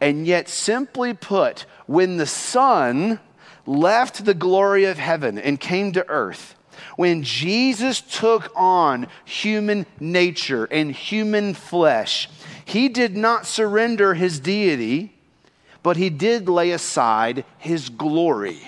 And 0.00 0.26
yet, 0.26 0.48
simply 0.48 1.14
put, 1.14 1.66
when 1.86 2.16
the 2.16 2.26
Son 2.26 3.18
left 3.66 4.24
the 4.24 4.34
glory 4.34 4.84
of 4.84 4.98
heaven 4.98 5.38
and 5.38 5.58
came 5.58 5.92
to 5.92 6.08
earth, 6.08 6.54
when 6.96 7.22
Jesus 7.22 8.00
took 8.00 8.52
on 8.54 9.06
human 9.24 9.86
nature 9.98 10.66
and 10.66 10.92
human 10.92 11.54
flesh, 11.54 12.28
he 12.64 12.88
did 12.88 13.16
not 13.16 13.46
surrender 13.46 14.14
his 14.14 14.38
deity, 14.40 15.11
but 15.82 15.96
he 15.96 16.10
did 16.10 16.48
lay 16.48 16.70
aside 16.70 17.44
his 17.58 17.88
glory. 17.88 18.60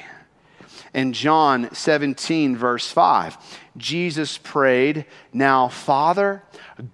In 0.92 1.12
John 1.12 1.74
17, 1.74 2.56
verse 2.56 2.88
5, 2.90 3.36
Jesus 3.76 4.38
prayed, 4.38 5.06
Now, 5.32 5.66
Father, 5.66 6.44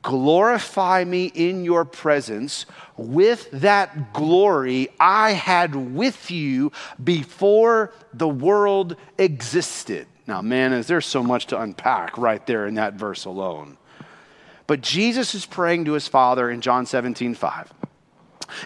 glorify 0.00 1.04
me 1.04 1.26
in 1.26 1.64
your 1.64 1.84
presence 1.84 2.64
with 2.96 3.50
that 3.50 4.14
glory 4.14 4.88
I 4.98 5.32
had 5.32 5.74
with 5.74 6.30
you 6.30 6.72
before 7.02 7.92
the 8.14 8.28
world 8.28 8.96
existed. 9.18 10.06
Now, 10.26 10.40
man, 10.40 10.72
is 10.72 10.86
there 10.86 11.02
so 11.02 11.22
much 11.22 11.46
to 11.48 11.60
unpack 11.60 12.16
right 12.16 12.44
there 12.46 12.66
in 12.66 12.74
that 12.76 12.94
verse 12.94 13.26
alone. 13.26 13.76
But 14.66 14.80
Jesus 14.80 15.34
is 15.34 15.44
praying 15.44 15.86
to 15.86 15.92
his 15.92 16.08
Father 16.08 16.48
in 16.48 16.60
John 16.60 16.86
17, 16.86 17.34
5. 17.34 17.72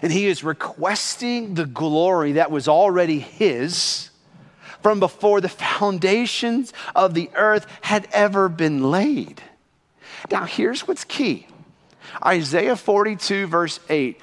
And 0.01 0.11
he 0.11 0.25
is 0.27 0.43
requesting 0.43 1.53
the 1.55 1.65
glory 1.65 2.33
that 2.33 2.51
was 2.51 2.67
already 2.67 3.19
his 3.19 4.09
from 4.81 4.99
before 4.99 5.41
the 5.41 5.49
foundations 5.49 6.71
of 6.95 7.13
the 7.13 7.29
earth 7.35 7.65
had 7.81 8.07
ever 8.11 8.47
been 8.49 8.91
laid. 8.91 9.41
Now, 10.31 10.45
here's 10.45 10.87
what's 10.87 11.03
key 11.03 11.47
Isaiah 12.23 12.75
42, 12.75 13.47
verse 13.47 13.79
8. 13.89 14.19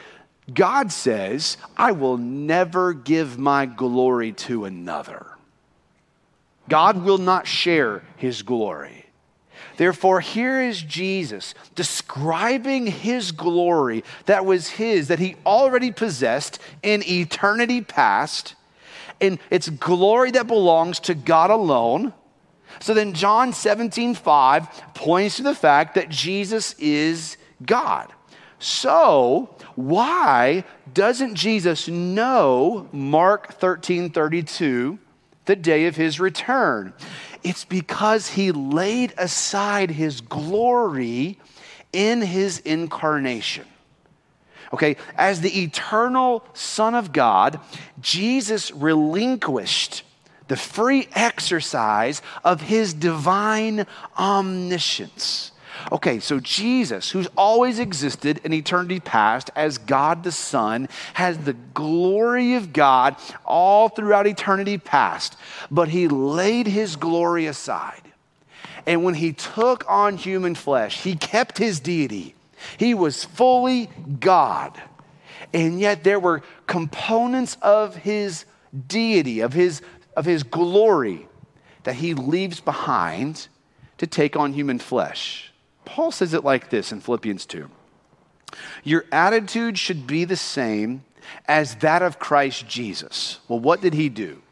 God 0.52 0.92
says, 0.92 1.56
I 1.76 1.92
will 1.92 2.16
never 2.16 2.92
give 2.92 3.38
my 3.38 3.66
glory 3.66 4.32
to 4.32 4.64
another. 4.64 5.26
God 6.68 7.04
will 7.04 7.18
not 7.18 7.46
share 7.46 8.02
his 8.16 8.42
glory. 8.42 9.06
Therefore, 9.76 10.20
here 10.20 10.60
is 10.60 10.82
Jesus 10.82 11.54
describing 11.74 12.86
his 12.86 13.32
glory 13.32 14.04
that 14.26 14.44
was 14.44 14.68
his, 14.68 15.08
that 15.08 15.18
he 15.18 15.36
already 15.46 15.90
possessed 15.90 16.58
in 16.82 17.02
eternity 17.08 17.80
past 17.80 18.54
and 19.22 19.38
it's 19.50 19.68
glory 19.68 20.32
that 20.32 20.48
belongs 20.48 20.98
to 21.00 21.14
God 21.14 21.50
alone. 21.50 22.12
So 22.80 22.92
then 22.92 23.14
John 23.14 23.52
17, 23.52 24.14
5 24.14 24.94
points 24.94 25.36
to 25.36 25.44
the 25.44 25.54
fact 25.54 25.94
that 25.94 26.08
Jesus 26.08 26.74
is 26.78 27.36
God. 27.64 28.12
So, 28.58 29.56
why 29.74 30.64
doesn't 30.92 31.34
Jesus 31.34 31.88
know 31.88 32.88
Mark 32.92 33.54
13, 33.54 34.10
32, 34.10 34.98
the 35.44 35.56
day 35.56 35.86
of 35.86 35.96
his 35.96 36.20
return? 36.20 36.92
It's 37.42 37.64
because 37.64 38.28
he 38.28 38.52
laid 38.52 39.14
aside 39.18 39.90
his 39.90 40.20
glory 40.20 41.38
in 41.92 42.22
his 42.22 42.58
incarnation. 42.60 43.66
Okay, 44.72 44.96
as 45.16 45.40
the 45.40 45.62
eternal 45.62 46.44
Son 46.54 46.94
of 46.94 47.12
God, 47.12 47.60
Jesus 48.00 48.70
relinquished 48.70 50.02
the 50.48 50.56
free 50.56 51.08
exercise 51.14 52.22
of 52.44 52.62
his 52.62 52.94
divine 52.94 53.86
omniscience. 54.18 55.52
Okay, 55.90 56.20
so 56.20 56.38
Jesus, 56.38 57.10
who's 57.10 57.28
always 57.36 57.78
existed 57.78 58.40
in 58.44 58.52
eternity 58.52 59.00
past 59.00 59.50
as 59.56 59.78
God 59.78 60.22
the 60.22 60.32
Son, 60.32 60.88
has 61.14 61.38
the 61.38 61.54
glory 61.54 62.54
of 62.54 62.72
God 62.72 63.16
all 63.44 63.88
throughout 63.88 64.26
eternity 64.26 64.78
past, 64.78 65.36
but 65.70 65.88
he 65.88 66.08
laid 66.08 66.66
his 66.66 66.96
glory 66.96 67.46
aside. 67.46 68.02
And 68.86 69.04
when 69.04 69.14
he 69.14 69.32
took 69.32 69.84
on 69.88 70.16
human 70.16 70.54
flesh, 70.54 71.02
he 71.02 71.16
kept 71.16 71.58
his 71.58 71.80
deity 71.80 72.34
he 72.76 72.94
was 72.94 73.24
fully 73.24 73.90
God. 74.20 74.80
And 75.52 75.80
yet 75.80 76.04
there 76.04 76.20
were 76.20 76.42
components 76.66 77.56
of 77.60 77.96
his 77.96 78.44
deity, 78.86 79.40
of 79.40 79.52
his, 79.52 79.82
of 80.16 80.24
his 80.24 80.42
glory, 80.42 81.28
that 81.84 81.96
he 81.96 82.14
leaves 82.14 82.60
behind 82.60 83.48
to 83.98 84.06
take 84.06 84.36
on 84.36 84.52
human 84.52 84.78
flesh. 84.78 85.51
Paul 85.84 86.10
says 86.10 86.34
it 86.34 86.44
like 86.44 86.70
this 86.70 86.92
in 86.92 87.00
Philippians 87.00 87.46
2 87.46 87.68
Your 88.84 89.04
attitude 89.10 89.78
should 89.78 90.06
be 90.06 90.24
the 90.24 90.36
same 90.36 91.04
as 91.46 91.76
that 91.76 92.02
of 92.02 92.18
Christ 92.18 92.68
Jesus. 92.68 93.40
Well, 93.48 93.60
what 93.60 93.80
did 93.80 93.94
he 93.94 94.08
do? 94.08 94.42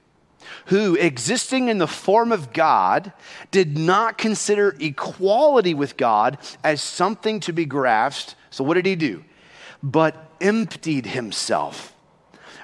who, 0.66 0.94
existing 0.96 1.68
in 1.68 1.78
the 1.78 1.86
form 1.86 2.32
of 2.32 2.52
God, 2.52 3.12
did 3.50 3.78
not 3.78 4.18
consider 4.18 4.76
equality 4.80 5.74
with 5.74 5.96
God 5.96 6.38
as 6.62 6.82
something 6.82 7.40
to 7.40 7.52
be 7.52 7.64
grasped. 7.64 8.34
So, 8.50 8.64
what 8.64 8.74
did 8.74 8.86
he 8.86 8.96
do? 8.96 9.24
But 9.82 10.30
emptied 10.40 11.06
himself 11.06 11.94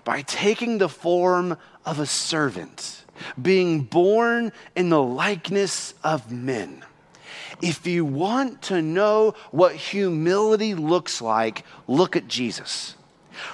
by 0.04 0.22
taking 0.22 0.78
the 0.78 0.88
form 0.88 1.56
of 1.84 1.98
a 1.98 2.06
servant, 2.06 3.04
being 3.40 3.82
born 3.82 4.52
in 4.74 4.88
the 4.88 5.02
likeness 5.02 5.94
of 6.04 6.30
men. 6.30 6.84
If 7.62 7.86
you 7.86 8.04
want 8.04 8.62
to 8.62 8.82
know 8.82 9.34
what 9.50 9.74
humility 9.74 10.74
looks 10.74 11.22
like, 11.22 11.64
look 11.86 12.16
at 12.16 12.28
Jesus. 12.28 12.94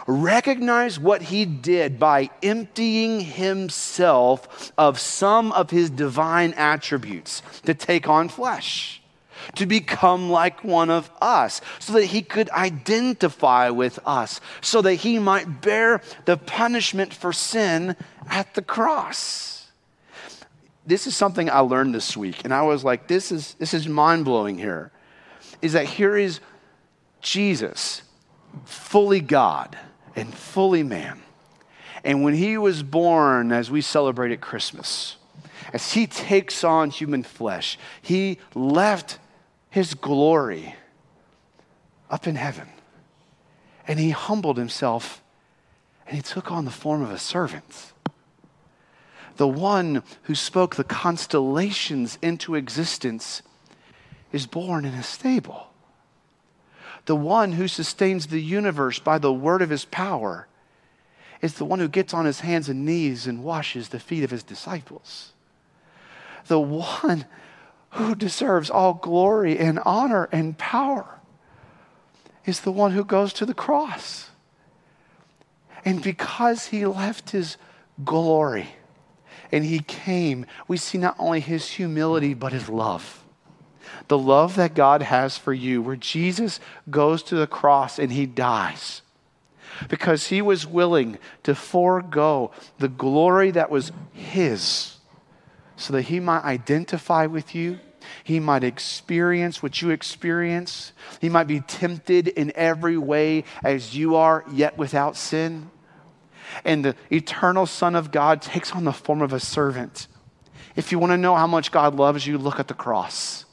Recognize 0.06 0.99
what 0.99 1.23
he 1.23 1.44
did 1.44 1.99
by 1.99 2.30
emptying 2.42 3.21
himself 3.21 4.73
of 4.78 4.99
some 4.99 5.52
of 5.52 5.71
his 5.71 5.90
divine 5.90 6.52
attributes 6.54 7.42
to 7.64 7.75
take 7.75 8.09
on 8.09 8.28
flesh, 8.28 9.02
to 9.56 9.66
become 9.66 10.30
like 10.30 10.62
one 10.64 10.90
of 10.90 11.11
us, 11.21 11.61
so 11.78 11.94
that 11.94 12.06
he 12.06 12.23
could 12.23 12.50
identify 12.50 13.71
with 13.71 13.99
us, 14.06 14.40
so 14.61 14.82
that 14.82 14.94
he 14.94 15.18
might 15.18 15.61
bear 15.61 16.00
the 16.25 16.37
punishment 16.37 17.12
for 17.12 17.32
sin 17.32 17.97
at 18.28 18.54
the 18.54 18.62
cross. 18.62 19.62
This 20.84 21.06
is 21.06 21.16
something 21.16 21.48
I 21.48 21.60
learned 21.60 21.94
this 21.94 22.16
week, 22.16 22.44
and 22.44 22.52
I 22.52 22.62
was 22.62 22.84
like, 22.84 23.06
this 23.06 23.30
is, 23.30 23.54
this 23.54 23.72
is 23.72 23.86
mind 23.86 24.24
blowing 24.24 24.58
here. 24.58 24.90
Is 25.60 25.74
that 25.74 25.86
here 25.86 26.16
is 26.16 26.40
Jesus 27.20 28.02
fully 28.64 29.20
God 29.20 29.78
and 30.16 30.32
fully 30.34 30.82
man. 30.82 31.22
And 32.04 32.22
when 32.24 32.34
he 32.34 32.58
was 32.58 32.82
born, 32.82 33.52
as 33.52 33.70
we 33.70 33.80
celebrate 33.80 34.32
at 34.32 34.40
Christmas, 34.40 35.16
as 35.72 35.92
he 35.92 36.06
takes 36.06 36.64
on 36.64 36.90
human 36.90 37.22
flesh, 37.22 37.78
he 38.00 38.38
left 38.54 39.18
his 39.70 39.94
glory 39.94 40.74
up 42.10 42.26
in 42.26 42.34
heaven. 42.34 42.68
And 43.86 43.98
he 43.98 44.10
humbled 44.10 44.58
himself 44.58 45.22
and 46.06 46.16
he 46.16 46.22
took 46.22 46.50
on 46.50 46.64
the 46.64 46.70
form 46.70 47.02
of 47.02 47.10
a 47.10 47.18
servant. 47.18 47.91
The 49.42 49.49
one 49.49 50.04
who 50.22 50.37
spoke 50.37 50.76
the 50.76 50.84
constellations 50.84 52.16
into 52.22 52.54
existence 52.54 53.42
is 54.30 54.46
born 54.46 54.84
in 54.84 54.94
a 54.94 55.02
stable 55.02 55.66
the 57.06 57.16
one 57.16 57.50
who 57.50 57.66
sustains 57.66 58.28
the 58.28 58.40
universe 58.40 59.00
by 59.00 59.18
the 59.18 59.32
word 59.32 59.62
of 59.62 59.70
his 59.70 59.84
power 59.84 60.46
is 61.40 61.54
the 61.54 61.64
one 61.64 61.80
who 61.80 61.88
gets 61.88 62.14
on 62.14 62.25
his 62.25 62.38
hands 62.38 62.68
and 62.68 62.87
knees 62.87 63.26
and 63.26 63.42
washes 63.42 63.88
the 63.88 63.99
feet 63.99 64.22
of 64.22 64.30
his 64.30 64.44
disciples. 64.44 65.32
The 66.46 66.61
one 66.61 67.26
who 67.90 68.14
deserves 68.14 68.70
all 68.70 68.94
glory 68.94 69.58
and 69.58 69.80
honor 69.84 70.28
and 70.30 70.56
power 70.56 71.18
is 72.46 72.61
the 72.61 72.70
one 72.70 72.92
who 72.92 73.04
goes 73.04 73.32
to 73.32 73.44
the 73.44 73.54
cross. 73.54 74.30
And 75.84 76.00
because 76.00 76.66
he 76.66 76.87
left 76.87 77.30
his 77.30 77.56
glory 78.04 78.76
and 79.52 79.64
he 79.64 79.80
came, 79.80 80.47
we 80.66 80.76
see 80.76 80.99
not 80.99 81.16
only 81.18 81.40
his 81.40 81.68
humility, 81.68 82.35
but 82.35 82.52
his 82.52 82.68
love 82.68 83.23
the 84.09 84.18
love 84.18 84.56
that 84.56 84.75
God 84.75 85.02
has 85.02 85.37
for 85.38 85.52
you, 85.52 85.82
where 85.82 85.97
Jesus 85.97 86.61
goes 86.90 87.23
to 87.25 87.35
the 87.35 87.47
cross 87.47 87.99
and 87.99 88.12
he 88.12 88.26
dies 88.26 89.02
because 89.88 90.28
he 90.28 90.42
was 90.42 90.66
willing 90.66 91.18
to 91.42 91.54
forego 91.54 92.50
the 92.78 92.88
glory 92.88 93.50
that 93.52 93.71
was 93.71 93.92
his 94.12 94.97
so 95.76 95.92
that 95.94 96.02
he 96.02 96.21
might 96.21 96.44
identify 96.44 97.26
with 97.26 97.54
you. 97.54 97.78
He 98.25 98.38
might 98.38 98.64
experience 98.64 99.62
what 99.62 99.80
you 99.80 99.90
experience. 99.90 100.92
He 101.21 101.28
might 101.28 101.47
be 101.47 101.61
tempted 101.61 102.28
in 102.28 102.52
every 102.54 102.99
way 102.99 103.44
as 103.64 103.97
you 103.97 104.16
are, 104.16 104.44
yet 104.52 104.76
without 104.76 105.16
sin. 105.16 105.71
And 106.64 106.85
the 106.85 106.97
eternal 107.11 107.66
Son 107.66 107.94
of 107.94 108.11
God 108.11 108.42
takes 108.42 108.73
on 108.73 108.85
the 108.85 108.92
form 108.92 109.23
of 109.23 109.32
a 109.32 109.40
servant. 109.40 110.09
If 110.76 110.92
you 110.92 110.99
want 110.99 111.12
to 111.12 111.18
know 111.18 111.35
how 111.35 111.47
much 111.47 111.71
God 111.73 111.94
loves 111.94 112.26
you, 112.26 112.38
look 112.38 112.59
at 112.59 112.68
the 112.68 112.75
cross. 112.75 113.44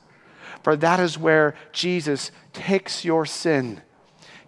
For 0.64 0.76
that 0.76 1.00
is 1.00 1.18
where 1.18 1.56
Jesus 1.72 2.32
takes 2.54 3.06
your 3.06 3.26
sin 3.26 3.82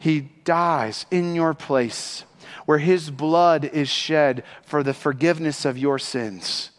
he 0.02 0.22
dies 0.44 1.06
in 1.12 1.36
your 1.36 1.54
place, 1.54 2.26
where 2.66 2.80
his 2.80 3.12
blood 3.12 3.66
is 3.66 3.88
shed 3.88 4.44
for 4.64 4.82
the 4.82 4.96
forgiveness 4.96 5.64
of 5.64 5.78
your 5.78 6.00
sins. 6.00 6.71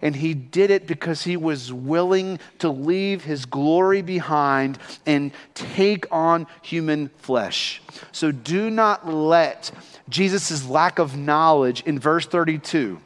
And 0.00 0.16
he 0.16 0.34
did 0.34 0.70
it 0.70 0.86
because 0.86 1.24
he 1.24 1.36
was 1.36 1.72
willing 1.72 2.38
to 2.58 2.68
leave 2.68 3.24
his 3.24 3.44
glory 3.44 4.02
behind 4.02 4.78
and 5.06 5.32
take 5.54 6.06
on 6.12 6.46
human 6.62 7.10
flesh. 7.18 7.82
So 8.12 8.30
do 8.32 8.70
not 8.70 9.08
let 9.08 9.70
Jesus' 10.08 10.68
lack 10.68 10.98
of 10.98 11.16
knowledge 11.16 11.82
in 11.82 11.98
verse 11.98 12.26
32 12.26 13.00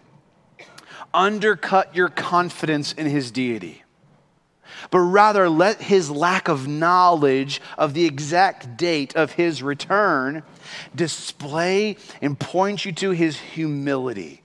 undercut 1.14 1.94
your 1.94 2.08
confidence 2.08 2.94
in 2.94 3.06
his 3.06 3.30
deity 3.30 3.82
but 4.90 5.00
rather 5.00 5.48
let 5.48 5.80
his 5.80 6.10
lack 6.10 6.48
of 6.48 6.66
knowledge 6.66 7.60
of 7.78 7.94
the 7.94 8.04
exact 8.04 8.76
date 8.76 9.14
of 9.16 9.32
his 9.32 9.62
return 9.62 10.42
display 10.94 11.96
and 12.20 12.38
point 12.38 12.84
you 12.84 12.92
to 12.92 13.10
his 13.10 13.38
humility, 13.38 14.41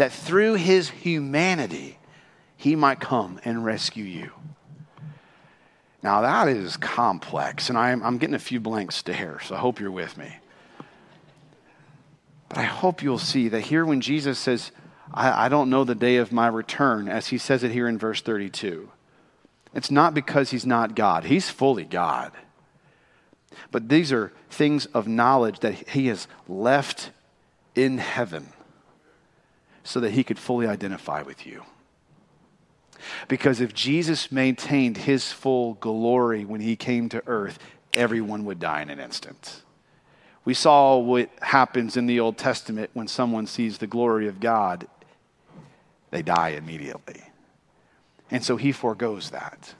that 0.00 0.12
through 0.12 0.54
his 0.54 0.88
humanity, 0.88 1.98
he 2.56 2.74
might 2.74 2.98
come 3.00 3.38
and 3.44 3.66
rescue 3.66 4.02
you. 4.02 4.30
Now, 6.02 6.22
that 6.22 6.48
is 6.48 6.78
complex, 6.78 7.68
and 7.68 7.76
I'm, 7.76 8.02
I'm 8.02 8.16
getting 8.16 8.34
a 8.34 8.38
few 8.38 8.60
blank 8.60 8.92
stares, 8.92 9.42
so 9.44 9.56
I 9.56 9.58
hope 9.58 9.78
you're 9.78 9.90
with 9.90 10.16
me. 10.16 10.38
But 12.48 12.56
I 12.56 12.62
hope 12.62 13.02
you'll 13.02 13.18
see 13.18 13.48
that 13.48 13.60
here 13.60 13.84
when 13.84 14.00
Jesus 14.00 14.38
says, 14.38 14.72
I, 15.12 15.44
I 15.44 15.48
don't 15.50 15.68
know 15.68 15.84
the 15.84 15.94
day 15.94 16.16
of 16.16 16.32
my 16.32 16.48
return, 16.48 17.06
as 17.06 17.26
he 17.26 17.36
says 17.36 17.62
it 17.62 17.70
here 17.70 17.86
in 17.86 17.98
verse 17.98 18.22
32 18.22 18.90
it's 19.74 19.90
not 19.90 20.14
because 20.14 20.50
he's 20.50 20.64
not 20.64 20.94
God, 20.94 21.24
he's 21.24 21.50
fully 21.50 21.84
God. 21.84 22.32
But 23.70 23.90
these 23.90 24.12
are 24.12 24.32
things 24.48 24.86
of 24.86 25.06
knowledge 25.06 25.60
that 25.60 25.90
he 25.90 26.06
has 26.06 26.26
left 26.48 27.10
in 27.74 27.98
heaven 27.98 28.54
so 29.84 30.00
that 30.00 30.12
he 30.12 30.24
could 30.24 30.38
fully 30.38 30.66
identify 30.66 31.22
with 31.22 31.46
you. 31.46 31.64
Because 33.28 33.60
if 33.60 33.74
Jesus 33.74 34.30
maintained 34.30 34.98
his 34.98 35.32
full 35.32 35.74
glory 35.74 36.44
when 36.44 36.60
he 36.60 36.76
came 36.76 37.08
to 37.08 37.22
earth, 37.26 37.58
everyone 37.94 38.44
would 38.44 38.58
die 38.60 38.82
in 38.82 38.90
an 38.90 39.00
instant. 39.00 39.62
We 40.44 40.54
saw 40.54 40.98
what 40.98 41.30
happens 41.42 41.96
in 41.96 42.06
the 42.06 42.20
Old 42.20 42.38
Testament 42.38 42.90
when 42.92 43.08
someone 43.08 43.46
sees 43.46 43.78
the 43.78 43.86
glory 43.86 44.26
of 44.26 44.40
God, 44.40 44.86
they 46.10 46.22
die 46.22 46.50
immediately. 46.50 47.22
And 48.30 48.44
so 48.44 48.56
he 48.56 48.72
foregoes 48.72 49.30
that. 49.30 49.74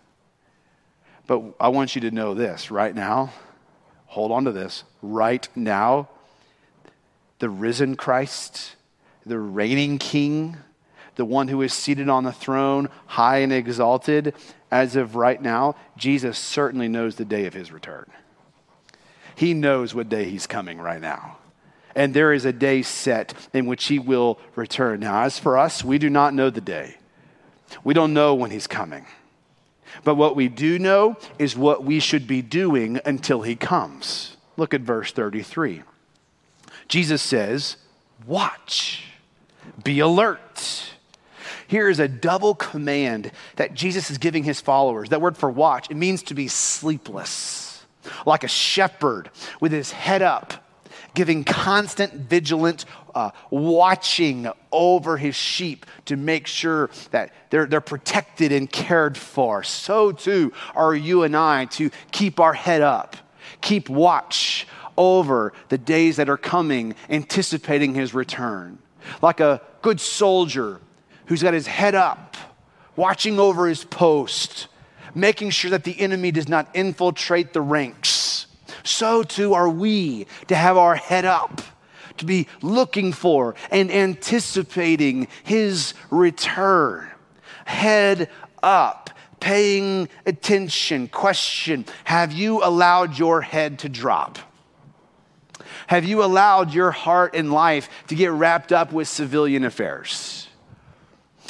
But 1.26 1.42
I 1.60 1.68
want 1.68 1.94
you 1.94 2.00
to 2.02 2.10
know 2.10 2.34
this 2.34 2.70
right 2.70 2.94
now. 2.94 3.32
Hold 4.06 4.32
on 4.32 4.44
to 4.44 4.52
this. 4.52 4.84
Right 5.02 5.48
now, 5.54 6.08
the 7.38 7.48
risen 7.48 7.96
Christ, 7.96 8.74
the 9.26 9.38
reigning 9.38 9.98
King, 9.98 10.56
the 11.16 11.24
one 11.24 11.48
who 11.48 11.62
is 11.62 11.72
seated 11.72 12.08
on 12.08 12.24
the 12.24 12.32
throne, 12.32 12.88
high 13.06 13.38
and 13.38 13.52
exalted, 13.52 14.34
as 14.70 14.96
of 14.96 15.16
right 15.16 15.40
now, 15.40 15.76
Jesus 15.96 16.38
certainly 16.38 16.88
knows 16.88 17.16
the 17.16 17.24
day 17.24 17.46
of 17.46 17.54
his 17.54 17.72
return. 17.72 18.10
He 19.34 19.54
knows 19.54 19.94
what 19.94 20.08
day 20.08 20.28
he's 20.28 20.46
coming 20.46 20.78
right 20.78 21.00
now. 21.00 21.38
And 21.94 22.14
there 22.14 22.32
is 22.32 22.44
a 22.44 22.52
day 22.52 22.82
set 22.82 23.34
in 23.52 23.66
which 23.66 23.86
he 23.86 23.98
will 23.98 24.38
return. 24.54 25.00
Now, 25.00 25.22
as 25.22 25.38
for 25.38 25.58
us, 25.58 25.82
we 25.82 25.98
do 25.98 26.08
not 26.08 26.34
know 26.34 26.50
the 26.50 26.60
day. 26.60 26.96
We 27.82 27.94
don't 27.94 28.14
know 28.14 28.34
when 28.34 28.50
he's 28.50 28.66
coming. 28.66 29.06
But 30.04 30.14
what 30.14 30.36
we 30.36 30.48
do 30.48 30.78
know 30.78 31.16
is 31.38 31.56
what 31.56 31.84
we 31.84 32.00
should 32.00 32.26
be 32.26 32.42
doing 32.42 33.00
until 33.04 33.42
he 33.42 33.56
comes. 33.56 34.36
Look 34.56 34.72
at 34.72 34.82
verse 34.82 35.12
33. 35.12 35.82
Jesus 36.86 37.22
says, 37.22 37.76
Watch, 38.26 39.04
be 39.82 40.00
alert. 40.00 40.84
Here 41.66 41.88
is 41.88 42.00
a 42.00 42.08
double 42.08 42.54
command 42.54 43.30
that 43.56 43.74
Jesus 43.74 44.10
is 44.10 44.18
giving 44.18 44.42
his 44.42 44.60
followers. 44.60 45.10
That 45.10 45.20
word 45.20 45.36
for 45.36 45.48
watch, 45.48 45.90
it 45.90 45.96
means 45.96 46.22
to 46.24 46.34
be 46.34 46.48
sleepless, 46.48 47.84
like 48.26 48.42
a 48.42 48.48
shepherd 48.48 49.30
with 49.60 49.72
his 49.72 49.92
head 49.92 50.22
up 50.22 50.66
giving 51.14 51.44
constant 51.44 52.12
vigilant 52.12 52.84
uh, 53.14 53.30
watching 53.50 54.48
over 54.70 55.16
his 55.16 55.34
sheep 55.34 55.86
to 56.04 56.16
make 56.16 56.46
sure 56.46 56.90
that 57.10 57.32
they're, 57.50 57.66
they're 57.66 57.80
protected 57.80 58.52
and 58.52 58.70
cared 58.70 59.16
for. 59.16 59.62
So 59.62 60.12
too 60.12 60.52
are 60.74 60.94
you 60.94 61.22
and 61.24 61.36
I 61.36 61.64
to 61.66 61.90
keep 62.12 62.40
our 62.40 62.52
head 62.52 62.82
up, 62.82 63.16
keep 63.60 63.88
watch 63.88 64.66
over 64.96 65.52
the 65.68 65.78
days 65.78 66.16
that 66.16 66.28
are 66.28 66.36
coming, 66.36 66.94
anticipating 67.08 67.94
his 67.94 68.14
return. 68.14 68.78
Like 69.22 69.40
a 69.40 69.60
good 69.82 70.00
soldier 70.00 70.80
who's 71.26 71.42
got 71.42 71.54
his 71.54 71.66
head 71.66 71.94
up, 71.94 72.36
watching 72.96 73.38
over 73.38 73.66
his 73.68 73.84
post, 73.84 74.68
making 75.14 75.50
sure 75.50 75.70
that 75.70 75.84
the 75.84 76.00
enemy 76.00 76.30
does 76.30 76.48
not 76.48 76.68
infiltrate 76.74 77.52
the 77.52 77.60
ranks 77.60 78.30
so 78.84 79.22
too 79.22 79.54
are 79.54 79.68
we 79.68 80.26
to 80.48 80.54
have 80.54 80.76
our 80.76 80.94
head 80.94 81.24
up, 81.24 81.62
to 82.18 82.26
be 82.26 82.46
looking 82.62 83.12
for 83.12 83.54
and 83.70 83.90
anticipating 83.90 85.28
his 85.42 85.94
return. 86.10 87.08
Head 87.64 88.28
up, 88.62 89.10
paying 89.38 90.08
attention. 90.26 91.08
Question 91.08 91.86
Have 92.04 92.32
you 92.32 92.62
allowed 92.62 93.18
your 93.18 93.40
head 93.40 93.78
to 93.80 93.88
drop? 93.88 94.38
Have 95.90 96.04
you 96.04 96.22
allowed 96.22 96.72
your 96.72 96.92
heart 96.92 97.34
and 97.34 97.52
life 97.52 97.88
to 98.06 98.14
get 98.14 98.30
wrapped 98.30 98.70
up 98.70 98.92
with 98.92 99.08
civilian 99.08 99.64
affairs? 99.64 100.46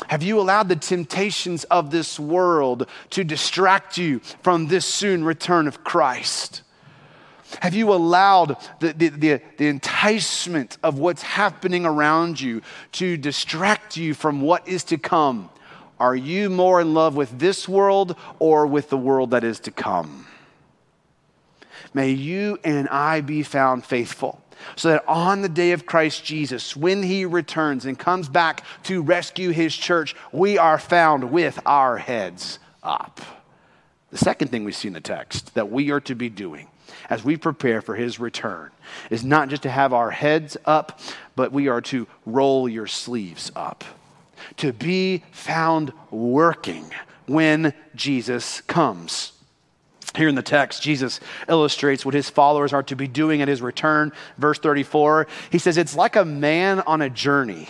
Have 0.09 0.23
you 0.23 0.41
allowed 0.41 0.71
the 0.71 0.77
temptations 0.77 1.65
of 1.65 1.91
this 1.91 2.19
world 2.19 2.87
to 3.11 3.23
distract 3.23 3.99
you 3.99 4.21
from 4.43 4.69
this 4.69 4.87
soon 4.87 5.25
return 5.25 5.69
of 5.69 5.85
Christ? 5.85 6.63
Have 7.61 7.75
you 7.75 7.93
allowed 7.93 8.57
the, 8.79 8.95
the, 8.95 9.09
the, 9.09 9.43
the, 9.59 9.67
enticement 9.67 10.79
of 10.83 10.99
what's 10.99 11.21
happening 11.21 11.85
around 11.85 12.41
you 12.41 12.63
to 12.93 13.19
distract 13.19 13.99
you 13.99 14.15
from 14.15 14.41
what 14.41 14.67
is 14.67 14.85
to 14.85 14.97
come? 14.97 15.51
Are 15.99 16.17
you 16.17 16.49
more 16.49 16.81
in 16.81 16.95
love 16.95 17.15
with 17.15 17.39
this 17.39 17.69
world 17.69 18.17
or 18.39 18.67
with 18.67 18.89
the 18.89 18.97
world 18.97 19.33
that 19.33 19.45
is 19.45 19.61
to 19.61 19.71
come? 19.71 20.27
May 21.93 22.11
you 22.11 22.59
and 22.65 22.89
I 22.89 23.21
be 23.21 23.43
found 23.43 23.85
faithful 23.85 24.41
so 24.77 24.91
that 24.91 25.05
on 25.09 25.43
the 25.43 25.49
day 25.49 25.73
of 25.73 25.87
Christ 25.87 26.25
Jesus, 26.25 26.77
when 26.77 27.03
he 27.03 27.25
returns 27.25 27.87
and 27.87 27.99
comes 27.99 28.29
back 28.29 28.65
to 28.85 29.03
rescue 29.03 29.51
his 29.51 29.75
church, 29.75 30.15
we 30.33 30.59
are 30.59 30.79
found 30.79 31.31
with 31.31 31.59
our 31.67 31.99
heads 31.99 32.59
up. 32.83 33.21
The 34.11 34.19
second 34.19 34.49
thing 34.49 34.65
we 34.65 34.73
see 34.73 34.89
in 34.89 34.95
the 34.95 35.01
text 35.01 35.55
that 35.55 35.71
we 35.71 35.91
are 35.91 36.01
to 36.01 36.15
be 36.15 36.29
doing 36.29 36.69
as 37.09 37.25
we 37.25 37.37
prepare 37.37 37.81
for 37.81 37.95
his 37.95 38.21
return 38.21 38.71
is 39.11 39.25
not 39.25 39.49
just 39.49 39.63
to 39.63 39.71
have 39.71 39.93
our 39.93 40.11
heads 40.11 40.57
up, 40.65 41.01
but 41.37 41.53
we 41.53 41.69
are 41.69 41.81
to 41.81 42.07
roll 42.27 42.69
your 42.69 42.87
sleeves 42.87 43.51
up, 43.55 43.85
to 44.57 44.73
be 44.73 45.23
found 45.31 45.93
working 46.11 46.85
when 47.27 47.73
Jesus 47.95 48.61
comes. 48.63 49.33
Here 50.17 50.29
in 50.29 50.35
the 50.35 50.43
text, 50.43 50.83
Jesus 50.83 51.21
illustrates 51.49 52.05
what 52.05 52.15
his 52.15 52.29
followers 52.29 52.73
are 52.73 52.83
to 52.85 52.97
be 52.97 53.07
doing 53.07 53.43
at 53.43 53.49
his 53.49 53.63
return. 53.63 54.13
Verse 54.39 54.59
34, 54.59 55.27
he 55.51 55.59
says, 55.59 55.77
It's 55.77 55.95
like 55.95 56.17
a 56.17 56.25
man 56.25 56.81
on 56.81 57.01
a 57.01 57.11
journey 57.11 57.69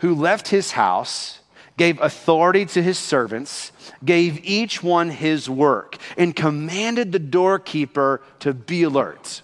who 0.00 0.14
left 0.14 0.48
his 0.48 0.72
house 0.72 1.40
gave 1.76 2.00
authority 2.00 2.66
to 2.66 2.82
his 2.82 2.98
servants, 2.98 3.72
gave 4.04 4.44
each 4.44 4.82
one 4.82 5.10
his 5.10 5.50
work, 5.50 5.96
and 6.16 6.36
commanded 6.36 7.12
the 7.12 7.18
doorkeeper 7.18 8.22
to 8.40 8.54
be 8.54 8.82
alert. 8.82 9.42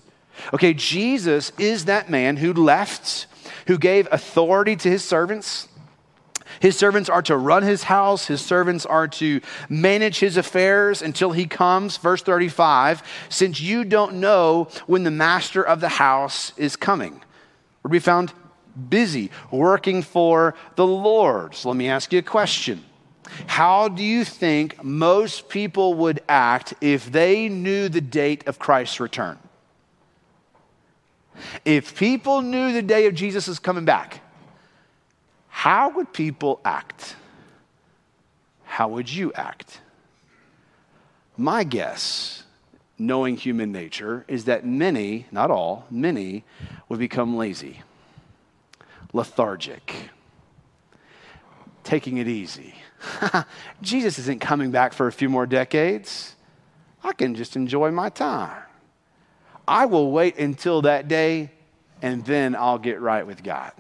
Okay, 0.55 0.73
Jesus 0.73 1.53
is 1.59 1.87
that 1.87 2.09
man 2.09 2.37
who 2.37 2.53
left, 2.53 3.27
who 3.67 3.79
gave 3.79 4.09
authority 4.11 4.77
to 4.77 4.89
his 4.89 5.05
servants, 5.05 5.69
His 6.59 6.77
servants 6.77 7.09
are 7.09 7.23
to 7.23 7.37
run 7.37 7.63
his 7.63 7.85
house. 7.85 8.27
His 8.27 8.41
servants 8.41 8.85
are 8.85 9.07
to 9.09 9.41
manage 9.69 10.19
his 10.19 10.37
affairs 10.37 11.03
until 11.03 11.33
he 11.33 11.47
comes. 11.47 11.97
Verse 11.97 12.23
35 12.23 13.03
Since 13.29 13.61
you 13.61 13.85
don't 13.85 14.15
know 14.15 14.69
when 14.87 15.05
the 15.05 15.11
master 15.11 15.63
of 15.63 15.81
the 15.81 15.89
house 15.89 16.53
is 16.57 16.77
coming. 16.77 17.23
To 17.83 17.89
be 17.89 17.99
found 17.99 18.33
busy 18.89 19.31
working 19.51 20.03
for 20.03 20.55
the 20.77 20.87
Lord. 20.87 21.55
So 21.55 21.69
let 21.69 21.77
me 21.77 21.89
ask 21.89 22.13
you 22.13 22.19
a 22.19 22.23
question. 22.23 22.85
How 23.47 23.89
do 23.89 24.03
you 24.03 24.25
think 24.25 24.83
most 24.83 25.49
people 25.49 25.95
would 25.95 26.21
act 26.29 26.75
if 26.81 27.11
they 27.11 27.49
knew 27.49 27.89
the 27.89 28.01
date 28.01 28.47
of 28.47 28.59
Christ's 28.59 29.01
return? 29.01 29.39
If 31.65 31.97
people 31.97 32.43
knew 32.43 32.73
the 32.73 32.83
day 32.83 33.07
of 33.07 33.15
Jesus 33.15 33.49
is 33.49 33.59
coming 33.59 33.85
back, 33.85 34.21
how 35.61 35.91
would 35.91 36.11
people 36.15 36.59
act? 36.65 37.17
How 38.65 38.89
would 38.89 39.13
you 39.13 39.31
act? 39.35 39.83
My 41.37 41.65
guess, 41.65 42.45
knowing 42.99 43.37
human 43.37 43.71
nature, 43.71 44.25
is 44.27 44.47
that 44.47 44.65
many, 44.65 45.27
not 45.31 45.51
all, 45.51 45.85
many 45.91 46.45
would 46.89 46.99
become 46.99 47.37
lazy, 47.37 47.83
lethargic, 49.13 50.09
taking 51.85 52.17
it 52.17 52.27
easy. 52.27 52.75
Jesus 53.83 54.19
isn't 54.19 54.41
coming 54.41 54.71
back 54.71 54.95
for 54.95 55.09
a 55.09 55.13
few 55.13 55.29
more 55.29 55.45
decades. 55.45 56.37
I 57.05 57.13
can 57.13 57.35
just 57.35 57.55
enjoy 57.55 57.91
my 57.91 58.09
time. 58.09 58.63
I 59.69 59.85
will 59.85 60.11
wait 60.11 60.39
until 60.39 60.81
that 60.83 61.07
day 61.07 61.51
and 62.01 62.25
then 62.25 62.57
I'll 62.57 62.79
get 62.79 62.99
right 63.03 63.27
with 63.27 63.43
God 63.43 63.73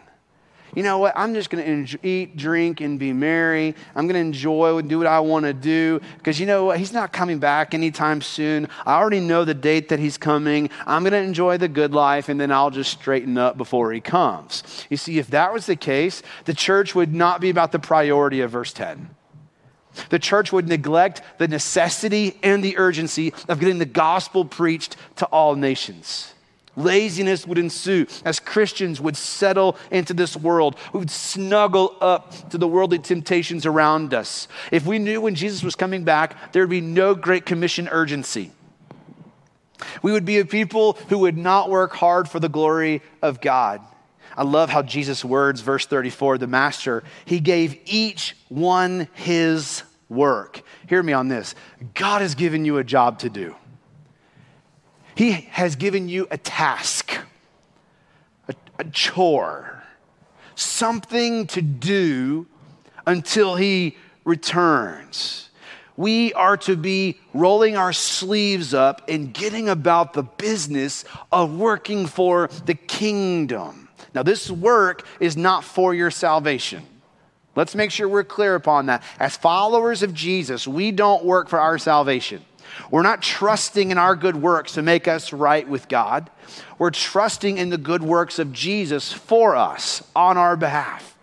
you 0.75 0.83
know 0.83 0.99
what? 0.99 1.13
I'm 1.17 1.35
just 1.35 1.51
going 1.51 1.87
to 1.87 2.07
eat, 2.07 2.37
drink, 2.37 2.81
and 2.81 2.99
be 2.99 3.13
merry. 3.13 3.75
I'm 3.95 4.07
going 4.07 4.15
to 4.15 4.21
enjoy 4.21 4.77
and 4.79 4.89
do 4.89 4.99
what 4.99 5.07
I 5.07 5.21
want 5.21 5.47
to 5.47 5.53
do 5.53 6.01
because 6.19 6.39
you 6.39 6.47
know 6.47 6.67
what? 6.67 6.79
He's 6.79 6.93
not 6.93 7.13
coming 7.13 7.39
back 7.39 7.75
anytime 7.75 8.23
soon. 8.23 8.69
I 8.87 8.95
already 8.95 9.21
know 9.21 9.45
the 9.45 9.55
date 9.55 9.89
that 9.89 9.99
he's 9.99 10.19
coming. 10.19 10.71
I'm 10.87 11.03
going 11.03 11.13
to 11.13 11.19
enjoy 11.19 11.59
the 11.59 11.69
good 11.69 11.93
life 11.93 12.29
and 12.29 12.41
then 12.41 12.53
I'll 12.53 12.71
just 12.71 12.93
straighten 12.93 13.37
up 13.39 13.57
before 13.57 13.93
he 13.93 14.01
comes. 14.01 14.63
You 14.91 14.97
see, 14.97 15.19
if 15.19 15.29
that 15.29 15.53
was 15.53 15.67
the 15.67 15.77
case, 15.77 16.23
the 16.45 16.55
church 16.55 16.95
would 16.95 17.13
not 17.13 17.41
be 17.41 17.51
about 17.51 17.73
the 17.73 17.79
priority 17.79 18.41
of 18.41 18.51
verse 18.51 18.73
10. 18.73 19.11
The 20.09 20.19
church 20.19 20.53
would 20.53 20.69
neglect 20.69 21.23
the 21.39 21.49
necessity 21.49 22.39
and 22.43 22.63
the 22.63 22.79
urgency 22.79 23.35
of 23.49 23.59
getting 23.59 23.79
the 23.79 23.87
gospel 23.87 24.45
preached 24.45 24.97
to 25.17 25.27
all 25.27 25.57
nations. 25.57 26.33
Laziness 26.77 27.47
would 27.47 27.59
ensue 27.59 28.07
as 28.25 28.39
Christians 28.39 29.01
would 29.01 29.17
settle 29.17 29.77
into 29.91 30.15
this 30.15 30.37
world. 30.37 30.77
We 30.93 31.01
would 31.01 31.11
snuggle 31.11 31.97
up 32.01 32.51
to 32.51 32.59
the 32.59 32.69
worldly 32.69 32.99
temptations 32.99 33.67
around 33.67 34.15
us. 34.15 34.47
If 34.71 34.87
we 34.87 34.99
knew 34.99 35.21
when 35.21 35.35
Jesus 35.35 35.63
was 35.63 35.75
coming 35.75 36.05
back, 36.05 36.53
there 36.53 36.63
would 36.63 36.71
be 36.71 36.81
no 36.81 37.15
Great 37.15 37.45
Commission 37.45 37.89
urgency. 37.91 38.53
We 40.03 40.13
would 40.13 40.25
be 40.25 40.39
a 40.39 40.45
people 40.45 40.95
who 41.09 41.19
would 41.19 41.37
not 41.37 41.71
work 41.71 41.93
hard 41.93 42.29
for 42.29 42.39
the 42.39 42.49
glory 42.49 43.03
of 43.23 43.41
God. 43.41 43.81
I 44.37 44.45
love 44.45 44.71
how 44.71 44.83
Jesus' 44.83 45.25
words, 45.25 45.61
verse 45.61 45.87
34, 45.87 46.39
the 46.39 46.47
Master, 46.47 47.03
he 47.25 47.41
gave 47.41 47.79
each 47.85 48.37
one 48.49 49.09
his 49.15 49.83
work. 50.09 50.63
Hear 50.89 51.03
me 51.03 51.13
on 51.13 51.29
this 51.29 51.55
God 51.95 52.23
has 52.23 52.35
given 52.35 52.65
you 52.65 52.79
a 52.79 52.85
job 52.85 53.19
to 53.21 53.31
do. 53.31 53.57
He 55.21 55.33
has 55.51 55.77
given 55.77 56.09
you 56.09 56.27
a 56.31 56.39
task, 56.39 57.15
a, 58.49 58.55
a 58.79 58.85
chore, 58.85 59.83
something 60.55 61.47
to 61.49 61.61
do 61.61 62.47
until 63.07 63.55
He 63.55 63.99
returns. 64.25 65.51
We 65.95 66.33
are 66.33 66.57
to 66.57 66.75
be 66.75 67.21
rolling 67.35 67.77
our 67.77 67.93
sleeves 67.93 68.73
up 68.73 69.11
and 69.11 69.35
getting 69.35 69.69
about 69.69 70.15
the 70.15 70.23
business 70.23 71.05
of 71.31 71.55
working 71.55 72.07
for 72.07 72.49
the 72.65 72.73
kingdom. 72.73 73.91
Now, 74.15 74.23
this 74.23 74.51
work 74.51 75.07
is 75.21 75.37
not 75.37 75.65
for 75.65 75.93
your 75.93 76.11
salvation. 76.11 76.83
Let's 77.55 77.75
make 77.75 77.91
sure 77.91 78.09
we're 78.09 78.25
clear 78.25 78.55
upon 78.55 78.87
that. 78.87 79.03
As 79.19 79.37
followers 79.37 80.03
of 80.03 80.15
Jesus, 80.15 80.67
we 80.67 80.93
don't 80.93 81.27
work 81.27 81.51
for 81.51 81.61
our 81.61 81.77
salvation. 81.77 82.43
We're 82.91 83.03
not 83.03 83.23
trusting 83.23 83.91
in 83.91 83.99
our 83.99 84.17
good 84.17 84.37
works 84.37 84.73
to 84.73 84.83
make 84.83 85.09
us 85.09 85.33
right 85.33 85.69
with 85.69 85.89
God. 85.89 86.31
We're 86.79 86.91
trusting 86.91 87.59
in 87.59 87.71
the 87.71 87.79
good 87.79 88.03
works 88.03 88.39
of 88.39 88.53
Jesus 88.53 89.13
for 89.13 89.57
us 89.57 90.03
on 90.15 90.37
our 90.37 90.57
behalf. 90.57 91.17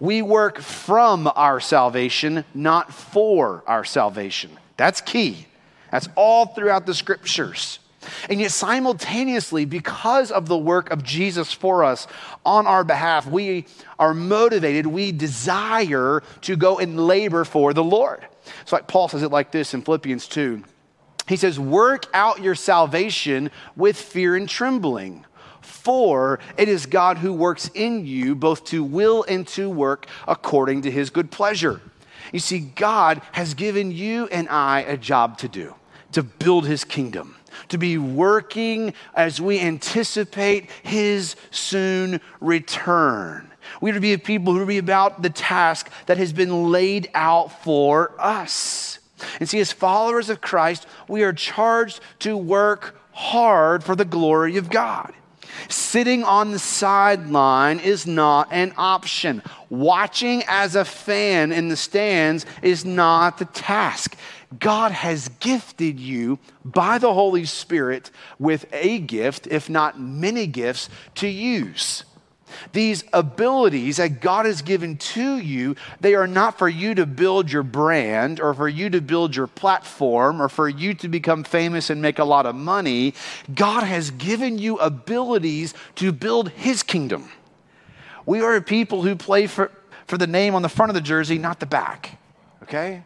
We 0.00 0.22
work 0.22 0.58
from 0.58 1.30
our 1.36 1.60
salvation, 1.60 2.44
not 2.54 2.92
for 2.92 3.62
our 3.66 3.84
salvation. 3.84 4.58
That's 4.76 5.00
key. 5.00 5.46
That's 5.90 6.08
all 6.16 6.46
throughout 6.46 6.86
the 6.86 6.94
scriptures. 6.94 7.78
And 8.28 8.40
yet, 8.40 8.50
simultaneously, 8.50 9.64
because 9.64 10.32
of 10.32 10.48
the 10.48 10.58
work 10.58 10.90
of 10.90 11.04
Jesus 11.04 11.52
for 11.52 11.84
us 11.84 12.08
on 12.44 12.66
our 12.66 12.82
behalf, 12.82 13.26
we 13.26 13.66
are 13.98 14.12
motivated, 14.12 14.86
we 14.86 15.12
desire 15.12 16.22
to 16.40 16.56
go 16.56 16.78
and 16.78 17.06
labor 17.06 17.44
for 17.44 17.72
the 17.72 17.84
Lord. 17.84 18.26
So, 18.64 18.76
like 18.76 18.88
Paul 18.88 19.08
says 19.08 19.22
it 19.22 19.30
like 19.30 19.52
this 19.52 19.72
in 19.74 19.82
Philippians 19.82 20.26
2 20.26 20.64
he 21.28 21.36
says, 21.36 21.58
Work 21.58 22.06
out 22.12 22.42
your 22.42 22.54
salvation 22.54 23.50
with 23.76 23.96
fear 23.96 24.36
and 24.36 24.48
trembling. 24.48 25.24
For 25.60 26.38
it 26.56 26.68
is 26.68 26.86
God 26.86 27.18
who 27.18 27.32
works 27.32 27.70
in 27.74 28.04
you 28.04 28.34
both 28.34 28.64
to 28.66 28.82
will 28.82 29.24
and 29.28 29.46
to 29.48 29.70
work 29.70 30.06
according 30.26 30.82
to 30.82 30.90
his 30.90 31.10
good 31.10 31.30
pleasure. 31.30 31.80
You 32.32 32.38
see, 32.38 32.60
God 32.60 33.22
has 33.32 33.54
given 33.54 33.90
you 33.90 34.26
and 34.28 34.48
I 34.48 34.80
a 34.80 34.96
job 34.96 35.38
to 35.38 35.48
do, 35.48 35.74
to 36.12 36.22
build 36.22 36.66
his 36.66 36.84
kingdom, 36.84 37.36
to 37.68 37.78
be 37.78 37.98
working 37.98 38.94
as 39.14 39.40
we 39.40 39.60
anticipate 39.60 40.70
his 40.82 41.36
soon 41.50 42.20
return. 42.40 43.50
We 43.80 43.90
are 43.90 43.94
to 43.94 44.00
be 44.00 44.12
a 44.12 44.18
people 44.18 44.52
who 44.52 44.60
are 44.60 44.62
to 44.62 44.66
be 44.66 44.78
about 44.78 45.22
the 45.22 45.30
task 45.30 45.90
that 46.06 46.18
has 46.18 46.32
been 46.32 46.70
laid 46.70 47.10
out 47.14 47.62
for 47.62 48.14
us. 48.18 48.98
And 49.40 49.48
see, 49.48 49.60
as 49.60 49.72
followers 49.72 50.30
of 50.30 50.40
Christ, 50.40 50.86
we 51.08 51.22
are 51.22 51.32
charged 51.32 52.00
to 52.20 52.36
work 52.36 52.96
hard 53.12 53.84
for 53.84 53.94
the 53.94 54.04
glory 54.04 54.56
of 54.56 54.70
God. 54.70 55.12
Sitting 55.68 56.24
on 56.24 56.50
the 56.50 56.58
sideline 56.58 57.78
is 57.78 58.06
not 58.06 58.48
an 58.50 58.72
option. 58.76 59.42
Watching 59.68 60.42
as 60.46 60.74
a 60.74 60.84
fan 60.84 61.52
in 61.52 61.68
the 61.68 61.76
stands 61.76 62.46
is 62.62 62.84
not 62.84 63.38
the 63.38 63.44
task. 63.44 64.16
God 64.58 64.92
has 64.92 65.28
gifted 65.40 65.98
you 65.98 66.38
by 66.64 66.98
the 66.98 67.12
Holy 67.12 67.44
Spirit 67.44 68.10
with 68.38 68.66
a 68.72 68.98
gift, 68.98 69.46
if 69.46 69.70
not 69.70 70.00
many 70.00 70.46
gifts, 70.46 70.88
to 71.16 71.28
use. 71.28 72.04
These 72.72 73.04
abilities 73.12 73.96
that 73.96 74.20
God 74.20 74.46
has 74.46 74.62
given 74.62 74.96
to 74.96 75.38
you, 75.38 75.76
they 76.00 76.14
are 76.14 76.26
not 76.26 76.58
for 76.58 76.68
you 76.68 76.94
to 76.94 77.06
build 77.06 77.50
your 77.50 77.62
brand 77.62 78.40
or 78.40 78.54
for 78.54 78.68
you 78.68 78.90
to 78.90 79.00
build 79.00 79.34
your 79.36 79.46
platform 79.46 80.40
or 80.40 80.48
for 80.48 80.68
you 80.68 80.94
to 80.94 81.08
become 81.08 81.44
famous 81.44 81.90
and 81.90 82.00
make 82.02 82.18
a 82.18 82.24
lot 82.24 82.46
of 82.46 82.54
money. 82.54 83.14
God 83.54 83.82
has 83.82 84.10
given 84.10 84.58
you 84.58 84.78
abilities 84.78 85.74
to 85.96 86.12
build 86.12 86.50
His 86.50 86.82
kingdom. 86.82 87.30
We 88.26 88.40
are 88.40 88.56
a 88.56 88.62
people 88.62 89.02
who 89.02 89.16
play 89.16 89.46
for, 89.46 89.70
for 90.06 90.16
the 90.16 90.26
name 90.26 90.54
on 90.54 90.62
the 90.62 90.68
front 90.68 90.90
of 90.90 90.94
the 90.94 91.00
jersey, 91.00 91.38
not 91.38 91.60
the 91.60 91.66
back. 91.66 92.18
Okay? 92.62 93.02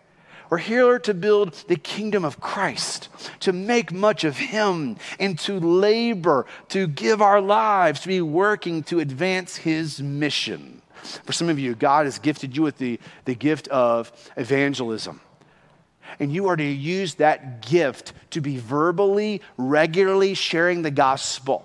We're 0.49 0.59
here 0.59 0.99
to 1.01 1.15
build 1.15 1.55
the 1.67 1.77
kingdom 1.77 2.25
of 2.25 2.41
Christ, 2.41 3.09
to 3.41 3.53
make 3.53 3.93
much 3.93 4.23
of 4.25 4.37
Him, 4.37 4.97
and 5.19 5.39
to 5.41 5.59
labor, 5.59 6.47
to 6.69 6.87
give 6.87 7.21
our 7.21 7.41
lives, 7.41 8.01
to 8.01 8.09
be 8.09 8.21
working 8.21 8.83
to 8.85 9.01
advance 9.01 9.57
His 9.57 10.01
mission. 10.01 10.83
For 11.25 11.33
some 11.33 11.49
of 11.49 11.59
you, 11.59 11.75
God 11.75 12.07
has 12.07 12.19
gifted 12.19 12.57
you 12.57 12.63
with 12.63 12.79
the, 12.79 13.01
the 13.25 13.35
gift 13.35 13.69
of 13.69 14.13
evangelism. 14.37 15.21
And 16.21 16.33
you 16.33 16.49
are 16.49 16.57
to 16.57 16.65
use 16.65 17.17
that 17.17 17.67
gift 17.67 18.13
to 18.31 18.41
be 18.41 18.59
verbally, 18.59 19.43
regularly 19.57 20.35
sharing 20.35 20.83
the 20.83 20.91
gospel. 20.91 21.65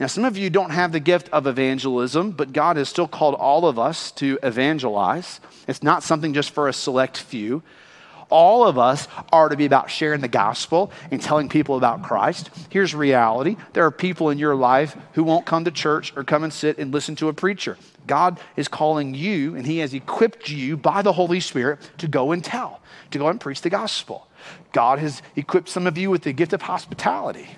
Now, 0.00 0.06
some 0.06 0.24
of 0.24 0.36
you 0.36 0.50
don't 0.50 0.70
have 0.70 0.92
the 0.92 1.00
gift 1.00 1.28
of 1.30 1.46
evangelism, 1.46 2.32
but 2.32 2.52
God 2.52 2.76
has 2.76 2.88
still 2.88 3.08
called 3.08 3.34
all 3.34 3.66
of 3.66 3.78
us 3.78 4.10
to 4.12 4.38
evangelize. 4.42 5.40
It's 5.66 5.82
not 5.82 6.02
something 6.02 6.34
just 6.34 6.50
for 6.50 6.68
a 6.68 6.72
select 6.72 7.18
few 7.18 7.62
all 8.30 8.66
of 8.66 8.78
us 8.78 9.08
are 9.32 9.48
to 9.48 9.56
be 9.56 9.64
about 9.64 9.90
sharing 9.90 10.20
the 10.20 10.28
gospel 10.28 10.92
and 11.10 11.20
telling 11.20 11.48
people 11.48 11.76
about 11.76 12.02
Christ. 12.02 12.50
Here's 12.70 12.94
reality 12.94 13.56
there 13.72 13.84
are 13.84 13.90
people 13.90 14.30
in 14.30 14.38
your 14.38 14.54
life 14.54 14.96
who 15.14 15.24
won't 15.24 15.46
come 15.46 15.64
to 15.64 15.70
church 15.70 16.12
or 16.16 16.24
come 16.24 16.44
and 16.44 16.52
sit 16.52 16.78
and 16.78 16.92
listen 16.92 17.16
to 17.16 17.28
a 17.28 17.32
preacher. 17.32 17.76
God 18.06 18.40
is 18.56 18.68
calling 18.68 19.14
you, 19.14 19.54
and 19.54 19.66
He 19.66 19.78
has 19.78 19.94
equipped 19.94 20.48
you 20.48 20.76
by 20.76 21.02
the 21.02 21.12
Holy 21.12 21.40
Spirit 21.40 21.78
to 21.98 22.08
go 22.08 22.32
and 22.32 22.42
tell, 22.42 22.80
to 23.10 23.18
go 23.18 23.28
and 23.28 23.40
preach 23.40 23.60
the 23.60 23.70
gospel. 23.70 24.26
God 24.72 24.98
has 24.98 25.22
equipped 25.36 25.68
some 25.68 25.86
of 25.86 25.98
you 25.98 26.10
with 26.10 26.22
the 26.22 26.32
gift 26.32 26.52
of 26.52 26.62
hospitality. 26.62 27.48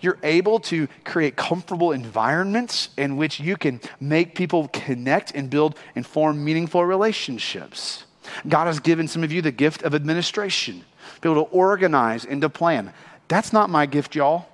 you're 0.00 0.18
able 0.22 0.60
to 0.60 0.86
create 1.04 1.34
comfortable 1.34 1.90
environments 1.90 2.90
in 2.98 3.16
which 3.16 3.40
you 3.40 3.56
can 3.56 3.80
make 4.00 4.34
people 4.34 4.68
connect 4.68 5.30
and 5.34 5.48
build 5.48 5.78
and 5.96 6.06
form 6.06 6.44
meaningful 6.44 6.84
relationships. 6.84 8.03
God 8.48 8.66
has 8.66 8.80
given 8.80 9.08
some 9.08 9.22
of 9.22 9.32
you 9.32 9.42
the 9.42 9.52
gift 9.52 9.82
of 9.82 9.94
administration, 9.94 10.84
be 11.20 11.28
able 11.28 11.44
to 11.44 11.50
organize 11.50 12.24
and 12.24 12.40
to 12.40 12.48
plan. 12.48 12.92
That's 13.28 13.52
not 13.52 13.70
my 13.70 13.86
gift, 13.86 14.14
y'all. 14.14 14.46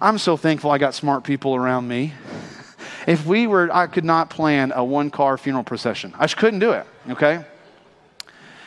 I'm 0.00 0.18
so 0.18 0.36
thankful 0.36 0.70
I 0.70 0.78
got 0.78 0.94
smart 0.94 1.24
people 1.24 1.54
around 1.54 1.88
me. 1.88 2.14
If 3.06 3.24
we 3.24 3.46
were, 3.46 3.74
I 3.74 3.86
could 3.86 4.04
not 4.04 4.28
plan 4.28 4.70
a 4.74 4.84
one 4.84 5.10
car 5.10 5.38
funeral 5.38 5.64
procession. 5.64 6.14
I 6.18 6.24
just 6.24 6.36
couldn't 6.36 6.60
do 6.60 6.72
it, 6.72 6.86
okay? 7.08 7.42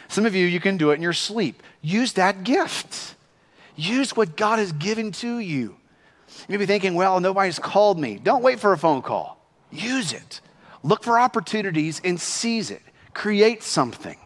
Some 0.08 0.26
of 0.26 0.34
you, 0.34 0.48
you 0.48 0.60
can 0.60 0.78
do 0.78 0.90
it 0.90 0.96
in 0.96 1.02
your 1.04 1.14
sleep. 1.14 1.62
Use 1.84 2.14
that 2.14 2.44
gift. 2.44 3.16
Use 3.76 4.16
what 4.16 4.36
God 4.36 4.58
has 4.58 4.72
given 4.72 5.12
to 5.14 5.38
you. 5.38 5.76
You 6.28 6.46
may 6.50 6.58
be 6.58 6.66
thinking, 6.66 6.96
well, 6.96 7.20
nobody's 7.20 7.60
called 7.60 8.00
me. 8.00 8.20
Don't 8.22 8.42
wait 8.42 8.60
for 8.60 8.74
a 8.74 8.78
phone 8.80 9.04
call. 9.04 9.38
Use 9.70 10.12
it. 10.12 10.42
Look 10.84 11.04
for 11.04 11.20
opportunities 11.20 12.02
and 12.04 12.20
seize 12.20 12.72
it. 12.72 12.82
Create 13.14 13.62
something. 13.62 14.18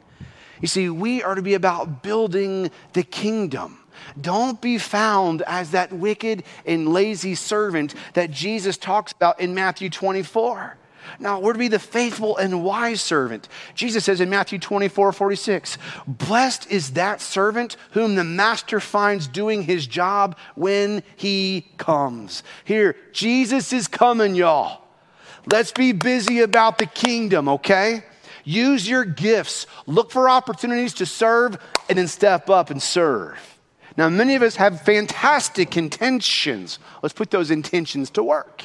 You 0.62 0.68
see, 0.68 0.90
we 0.90 1.22
are 1.24 1.36
to 1.36 1.42
be 1.42 1.54
about 1.54 2.04
building 2.04 2.72
the 2.94 3.04
kingdom. 3.04 3.80
Don't 4.20 4.62
be 4.62 4.78
found 4.78 5.42
as 5.44 5.72
that 5.72 5.92
wicked 5.92 6.44
and 6.66 6.92
lazy 6.92 7.36
servant 7.36 7.96
that 8.14 8.32
Jesus 8.32 8.78
talks 8.78 9.12
about 9.12 9.40
in 9.40 9.54
Matthew 9.54 9.90
24. 9.90 10.78
Now, 11.20 11.40
we're 11.40 11.54
to 11.54 11.60
be 11.60 11.68
the 11.68 11.80
faithful 11.80 12.38
and 12.38 12.64
wise 12.64 13.02
servant. 13.02 13.48
Jesus 13.76 14.06
says 14.06 14.22
in 14.22 14.30
Matthew 14.30 14.60
24, 14.60 15.12
46, 15.12 15.78
Blessed 16.08 16.70
is 16.72 16.92
that 16.92 17.22
servant 17.22 17.78
whom 17.92 18.16
the 18.16 18.24
master 18.24 18.80
finds 18.80 19.28
doing 19.28 19.64
his 19.64 19.86
job 19.88 20.38
when 20.56 21.04
he 21.16 21.68
comes. 21.78 22.44
Here, 22.64 22.96
Jesus 23.12 23.72
is 23.72 23.88
coming, 23.88 24.36
y'all. 24.36 24.82
Let's 25.52 25.72
be 25.72 25.92
busy 25.92 26.40
about 26.40 26.80
the 26.80 26.88
kingdom, 26.88 27.48
okay? 27.50 28.04
Use 28.46 28.88
your 28.88 29.04
gifts, 29.04 29.68
look 29.88 30.12
for 30.12 30.30
opportunities 30.30 30.94
to 30.96 31.06
serve, 31.06 31.58
and 31.90 31.98
then 31.98 32.08
step 32.08 32.50
up 32.50 32.70
and 32.70 32.82
serve. 32.82 33.40
Now, 33.98 34.10
many 34.10 34.36
of 34.36 34.42
us 34.42 34.56
have 34.58 34.82
fantastic 34.82 35.76
intentions. 35.76 36.80
Let's 37.02 37.14
put 37.14 37.32
those 37.32 37.50
intentions 37.50 38.10
to 38.12 38.24
work. 38.24 38.64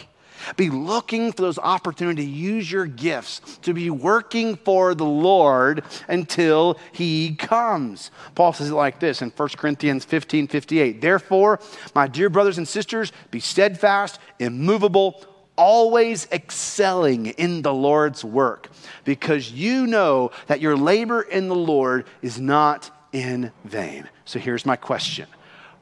Be 0.56 0.70
looking 0.70 1.32
for 1.32 1.42
those 1.42 1.58
opportunities 1.58 2.24
to 2.24 2.30
use 2.30 2.70
your 2.70 2.86
gifts 2.86 3.40
to 3.62 3.74
be 3.74 3.90
working 3.90 4.56
for 4.56 4.94
the 4.94 5.04
Lord 5.04 5.84
until 6.08 6.78
He 6.92 7.34
comes. 7.34 8.10
Paul 8.34 8.52
says 8.52 8.70
it 8.70 8.74
like 8.74 9.00
this 9.00 9.22
in 9.22 9.30
1 9.30 9.48
Corinthians 9.56 10.04
15 10.04 10.48
58. 10.48 11.00
Therefore, 11.00 11.60
my 11.94 12.06
dear 12.06 12.30
brothers 12.30 12.58
and 12.58 12.66
sisters, 12.66 13.12
be 13.30 13.40
steadfast, 13.40 14.18
immovable, 14.38 15.24
always 15.60 16.26
excelling 16.32 17.26
in 17.26 17.60
the 17.60 17.74
Lord's 17.74 18.24
work, 18.24 18.70
because 19.04 19.52
you 19.52 19.86
know 19.86 20.30
that 20.46 20.62
your 20.62 20.74
labor 20.74 21.20
in 21.20 21.48
the 21.48 21.54
Lord 21.54 22.06
is 22.22 22.40
not 22.40 22.90
in 23.12 23.52
vain. 23.64 24.08
So 24.24 24.38
here's 24.38 24.64
my 24.64 24.76
question 24.76 25.26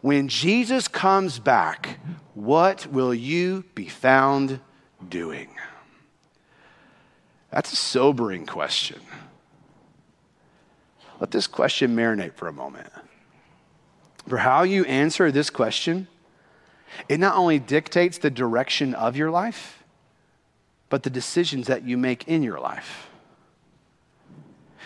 When 0.01 0.27
Jesus 0.27 0.89
comes 0.89 1.39
back, 1.39 2.01
what 2.35 2.89
will 2.89 3.15
you 3.15 3.65
be 3.77 3.87
found 3.87 4.59
doing? 5.09 5.49
That's 7.51 7.73
a 7.73 7.77
sobering 7.77 8.47
question. 8.47 9.01
Let 11.21 11.31
this 11.31 11.47
question 11.47 11.95
marinate 11.95 12.35
for 12.35 12.49
a 12.49 12.53
moment. 12.53 12.91
For 14.27 14.39
how 14.39 14.65
you 14.65 14.85
answer 14.85 15.31
this 15.31 15.51
question, 15.51 16.09
it 17.09 17.21
not 17.21 17.37
only 17.37 17.59
dictates 17.59 18.19
the 18.19 18.31
direction 18.31 18.95
of 18.95 19.17
your 19.17 19.31
life, 19.31 19.83
but 20.89 21.03
the 21.03 21.11
decisions 21.11 21.67
that 21.67 21.83
you 21.83 21.97
make 21.97 22.27
in 22.29 22.43
your 22.43 22.59
life. 22.59 23.09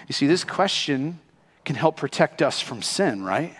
You 0.08 0.12
see, 0.12 0.26
this 0.26 0.44
question 0.44 1.20
can 1.64 1.76
help 1.76 1.96
protect 1.96 2.42
us 2.42 2.60
from 2.60 2.82
sin, 2.82 3.22
right? 3.22 3.54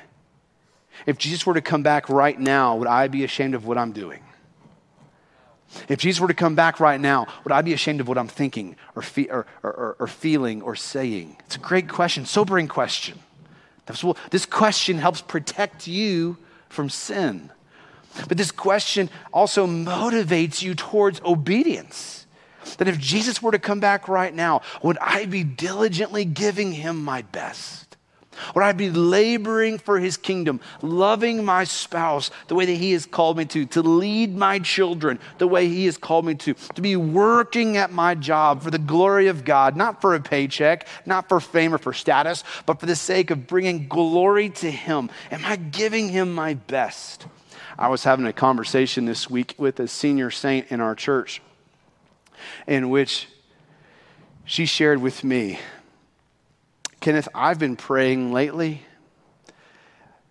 If 1.07 1.19
Jesus 1.19 1.47
were 1.47 1.55
to 1.55 1.61
come 1.61 1.83
back 1.83 2.09
right 2.09 2.39
now, 2.39 2.77
would 2.77 2.89
I 2.89 3.09
be 3.09 3.25
ashamed 3.25 3.55
of 3.55 3.65
what 3.65 3.79
I'm 3.79 3.93
doing? 3.93 4.23
If 5.89 6.01
Jesus 6.01 6.21
were 6.21 6.29
to 6.29 6.35
come 6.35 6.55
back 6.55 6.81
right 6.81 7.01
now, 7.01 7.27
would 7.45 7.53
I 7.53 7.63
be 7.63 7.73
ashamed 7.73 8.01
of 8.01 8.09
what 8.09 8.19
I'm 8.19 8.29
thinking 8.29 8.77
or, 8.95 9.03
fe- 9.03 9.29
or, 9.29 9.47
or, 9.63 9.97
or 9.99 10.07
feeling 10.07 10.61
or 10.63 10.77
saying? 10.77 11.37
It's 11.47 11.57
a 11.57 11.61
great 11.61 11.89
question, 11.89 12.27
sobering 12.27 12.69
question. 12.69 13.19
This 14.31 14.47
question 14.47 14.99
helps 14.99 15.23
protect 15.23 15.87
you 15.87 16.37
from 16.69 16.89
sin. 16.89 17.51
But 18.29 18.37
this 18.37 18.51
question 18.51 19.11
also 19.33 19.67
motivates 19.67 20.63
you 20.63 20.75
towards 20.75 21.21
obedience. 21.25 22.27
That 22.79 22.89
if 22.89 22.99
Jesus 22.99 23.43
were 23.43 23.53
to 23.53 23.59
come 23.59 23.81
back 23.81 24.09
right 24.09 24.35
now, 24.35 24.63
would 24.83 24.99
I 24.99 25.27
be 25.27 25.45
diligently 25.45 26.25
giving 26.25 26.73
him 26.73 27.03
my 27.03 27.23
best? 27.23 27.83
Would 28.55 28.65
I 28.65 28.73
be 28.73 28.91
laboring 28.91 29.79
for 29.79 29.99
his 29.99 30.17
kingdom, 30.17 30.61
loving 30.81 31.45
my 31.45 31.65
spouse 31.65 32.31
the 32.49 32.55
way 32.55 32.65
that 32.65 32.73
he 32.73 32.93
has 32.93 33.07
called 33.07 33.37
me 33.37 33.45
to, 33.47 33.67
to 33.67 33.83
lead 33.83 34.37
my 34.37 34.59
children 34.59 35.19
the 35.39 35.47
way 35.47 35.69
he 35.69 35.85
has 35.87 35.99
called 35.99 36.25
me 36.25 36.35
to, 36.37 36.55
to 36.55 36.83
be 36.83 36.97
working 36.97 37.77
at 37.77 37.93
my 37.93 38.15
job 38.15 38.63
for 38.63 38.71
the 38.71 38.79
glory 38.79 39.29
of 39.29 39.45
God, 39.45 39.77
not 39.77 40.01
for 40.01 40.15
a 40.15 40.21
paycheck, 40.21 40.87
not 41.05 41.29
for 41.29 41.41
fame 41.41 41.75
or 41.75 41.79
for 41.79 41.93
status, 41.93 42.43
but 42.67 42.81
for 42.81 42.87
the 42.87 42.97
sake 42.97 43.31
of 43.31 43.47
bringing 43.47 43.87
glory 43.87 44.49
to 44.49 44.71
him? 44.71 45.11
Am 45.31 45.45
I 45.45 45.57
giving 45.57 46.09
him 46.09 46.35
my 46.35 46.55
best? 46.55 47.27
I 47.79 47.89
was 47.89 48.05
having 48.05 48.27
a 48.27 48.33
conversation 48.33 49.05
this 49.07 49.29
week 49.31 49.55
with 49.59 49.81
a 49.81 49.89
senior 49.89 50.31
saint 50.31 50.69
in 50.71 50.81
our 50.81 50.95
church 50.95 51.43
in 52.67 52.91
which 52.91 53.29
she 54.45 54.67
shared 54.67 55.01
with 55.01 55.25
me 55.25 55.59
Kenneth, 57.03 57.29
I've 57.35 57.59
been 57.59 57.75
praying 57.75 58.33
lately 58.33 58.83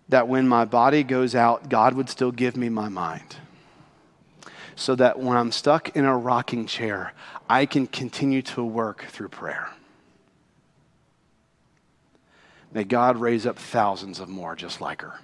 that 0.08 0.30
when 0.30 0.48
my 0.48 0.64
body 0.64 1.04
goes 1.04 1.36
out, 1.36 1.68
God 1.68 1.96
would 1.96 2.10
still 2.10 2.32
give 2.32 2.56
me 2.56 2.70
my 2.70 2.88
mind. 2.88 3.36
So 4.78 4.96
that 4.96 5.20
when 5.20 5.36
I'm 5.36 5.52
stuck 5.52 5.98
in 5.98 6.06
a 6.06 6.18
rocking 6.18 6.66
chair, 6.66 7.12
I 7.50 7.66
can 7.66 7.88
continue 7.88 8.42
to 8.44 8.64
work 8.64 9.04
through 9.10 9.28
prayer. 9.28 9.70
May 12.72 12.86
God 12.86 13.18
raise 13.18 13.46
up 13.46 13.60
thousands 13.60 14.22
of 14.22 14.30
more 14.30 14.56
just 14.56 14.80
like 14.80 15.02
her. 15.02 15.20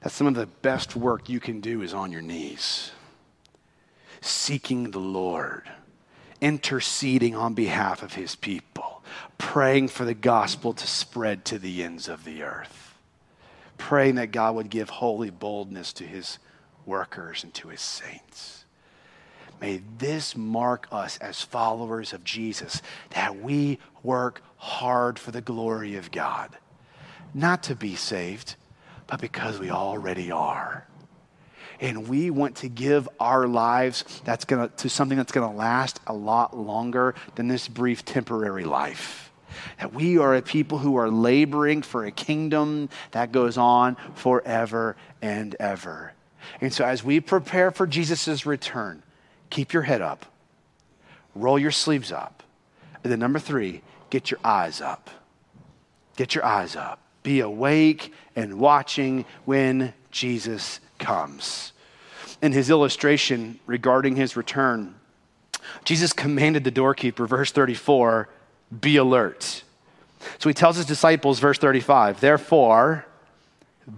That 0.00 0.10
some 0.10 0.26
of 0.26 0.34
the 0.34 0.46
best 0.46 0.96
work 0.96 1.28
you 1.28 1.40
can 1.40 1.60
do 1.60 1.82
is 1.82 1.92
on 1.92 2.10
your 2.12 2.22
knees, 2.22 2.92
seeking 4.20 4.90
the 4.90 4.98
Lord 4.98 5.70
interceding 6.40 7.36
on 7.36 7.54
behalf 7.54 8.02
of 8.02 8.14
his 8.14 8.34
people, 8.34 9.02
praying 9.38 9.88
for 9.88 10.04
the 10.04 10.14
gospel 10.14 10.72
to 10.72 10.86
spread 10.86 11.44
to 11.46 11.58
the 11.58 11.82
ends 11.82 12.08
of 12.08 12.24
the 12.24 12.42
earth, 12.42 12.94
praying 13.78 14.14
that 14.16 14.32
God 14.32 14.54
would 14.54 14.70
give 14.70 14.88
holy 14.88 15.30
boldness 15.30 15.92
to 15.94 16.04
his 16.04 16.38
workers 16.86 17.44
and 17.44 17.52
to 17.54 17.68
his 17.68 17.80
saints. 17.80 18.64
May 19.60 19.82
this 19.98 20.34
mark 20.36 20.88
us 20.90 21.18
as 21.18 21.42
followers 21.42 22.14
of 22.14 22.24
Jesus, 22.24 22.80
that 23.10 23.38
we 23.40 23.78
work 24.02 24.42
hard 24.56 25.18
for 25.18 25.30
the 25.30 25.42
glory 25.42 25.96
of 25.96 26.10
God, 26.10 26.56
not 27.34 27.62
to 27.64 27.74
be 27.74 27.94
saved, 27.94 28.56
but 29.10 29.20
because 29.20 29.58
we 29.58 29.70
already 29.70 30.30
are 30.30 30.86
and 31.80 32.08
we 32.08 32.30
want 32.30 32.56
to 32.56 32.68
give 32.68 33.08
our 33.18 33.46
lives 33.46 34.04
that's 34.24 34.44
gonna, 34.44 34.68
to 34.68 34.88
something 34.88 35.16
that's 35.16 35.32
going 35.32 35.50
to 35.50 35.56
last 35.56 35.98
a 36.06 36.12
lot 36.12 36.56
longer 36.56 37.14
than 37.34 37.48
this 37.48 37.68
brief 37.68 38.04
temporary 38.04 38.64
life. 38.64 39.32
That 39.78 39.92
we 39.92 40.18
are 40.18 40.34
a 40.34 40.42
people 40.42 40.78
who 40.78 40.96
are 40.96 41.10
laboring 41.10 41.82
for 41.82 42.04
a 42.04 42.12
kingdom 42.12 42.88
that 43.10 43.32
goes 43.32 43.58
on 43.58 43.96
forever 44.14 44.96
and 45.20 45.56
ever. 45.58 46.12
And 46.60 46.72
so, 46.72 46.84
as 46.84 47.02
we 47.02 47.20
prepare 47.20 47.70
for 47.70 47.86
Jesus' 47.86 48.46
return, 48.46 49.02
keep 49.50 49.72
your 49.72 49.82
head 49.82 50.02
up, 50.02 50.26
roll 51.34 51.58
your 51.58 51.72
sleeves 51.72 52.12
up. 52.12 52.42
And 53.02 53.10
then, 53.10 53.18
number 53.18 53.38
three, 53.38 53.82
get 54.08 54.30
your 54.30 54.40
eyes 54.44 54.80
up. 54.80 55.10
Get 56.16 56.34
your 56.34 56.44
eyes 56.44 56.76
up. 56.76 57.00
Be 57.22 57.40
awake 57.40 58.12
and 58.34 58.58
watching 58.58 59.24
when 59.44 59.92
Jesus 60.10 60.80
comes. 60.98 61.72
In 62.42 62.52
his 62.52 62.70
illustration 62.70 63.60
regarding 63.66 64.16
his 64.16 64.36
return, 64.36 64.94
Jesus 65.84 66.12
commanded 66.12 66.64
the 66.64 66.70
doorkeeper, 66.70 67.26
verse 67.26 67.52
34, 67.52 68.28
be 68.80 68.96
alert. 68.96 69.64
So 70.38 70.48
he 70.48 70.54
tells 70.54 70.76
his 70.76 70.86
disciples, 70.86 71.38
verse 71.38 71.58
35, 71.58 72.20
therefore, 72.20 73.06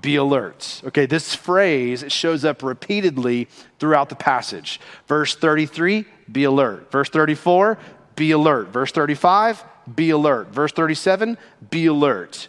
be 0.01 0.17
alert. 0.17 0.81
Okay, 0.87 1.07
this 1.07 1.35
phrase 1.35 2.05
shows 2.09 2.45
up 2.45 2.63
repeatedly 2.63 3.49
throughout 3.79 4.09
the 4.09 4.15
passage. 4.15 4.81
Verse 5.07 5.35
33, 5.35 6.07
be 6.31 6.45
alert. 6.45 6.91
Verse 6.91 7.11
34, 7.11 7.79
be 8.17 8.31
alert. 8.31 8.69
Verse 8.69 8.93
35, 8.93 9.65
be 9.95 10.11
alert. 10.11 10.49
Verse 10.49 10.73
37, 10.73 11.37
be 11.71 11.87
alert. 11.87 12.49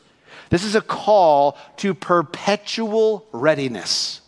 This 0.53 0.65
is 0.65 0.75
a 0.75 0.81
call 0.81 1.57
to 1.77 1.95
perpetual 1.95 3.25
readiness. 3.31 4.21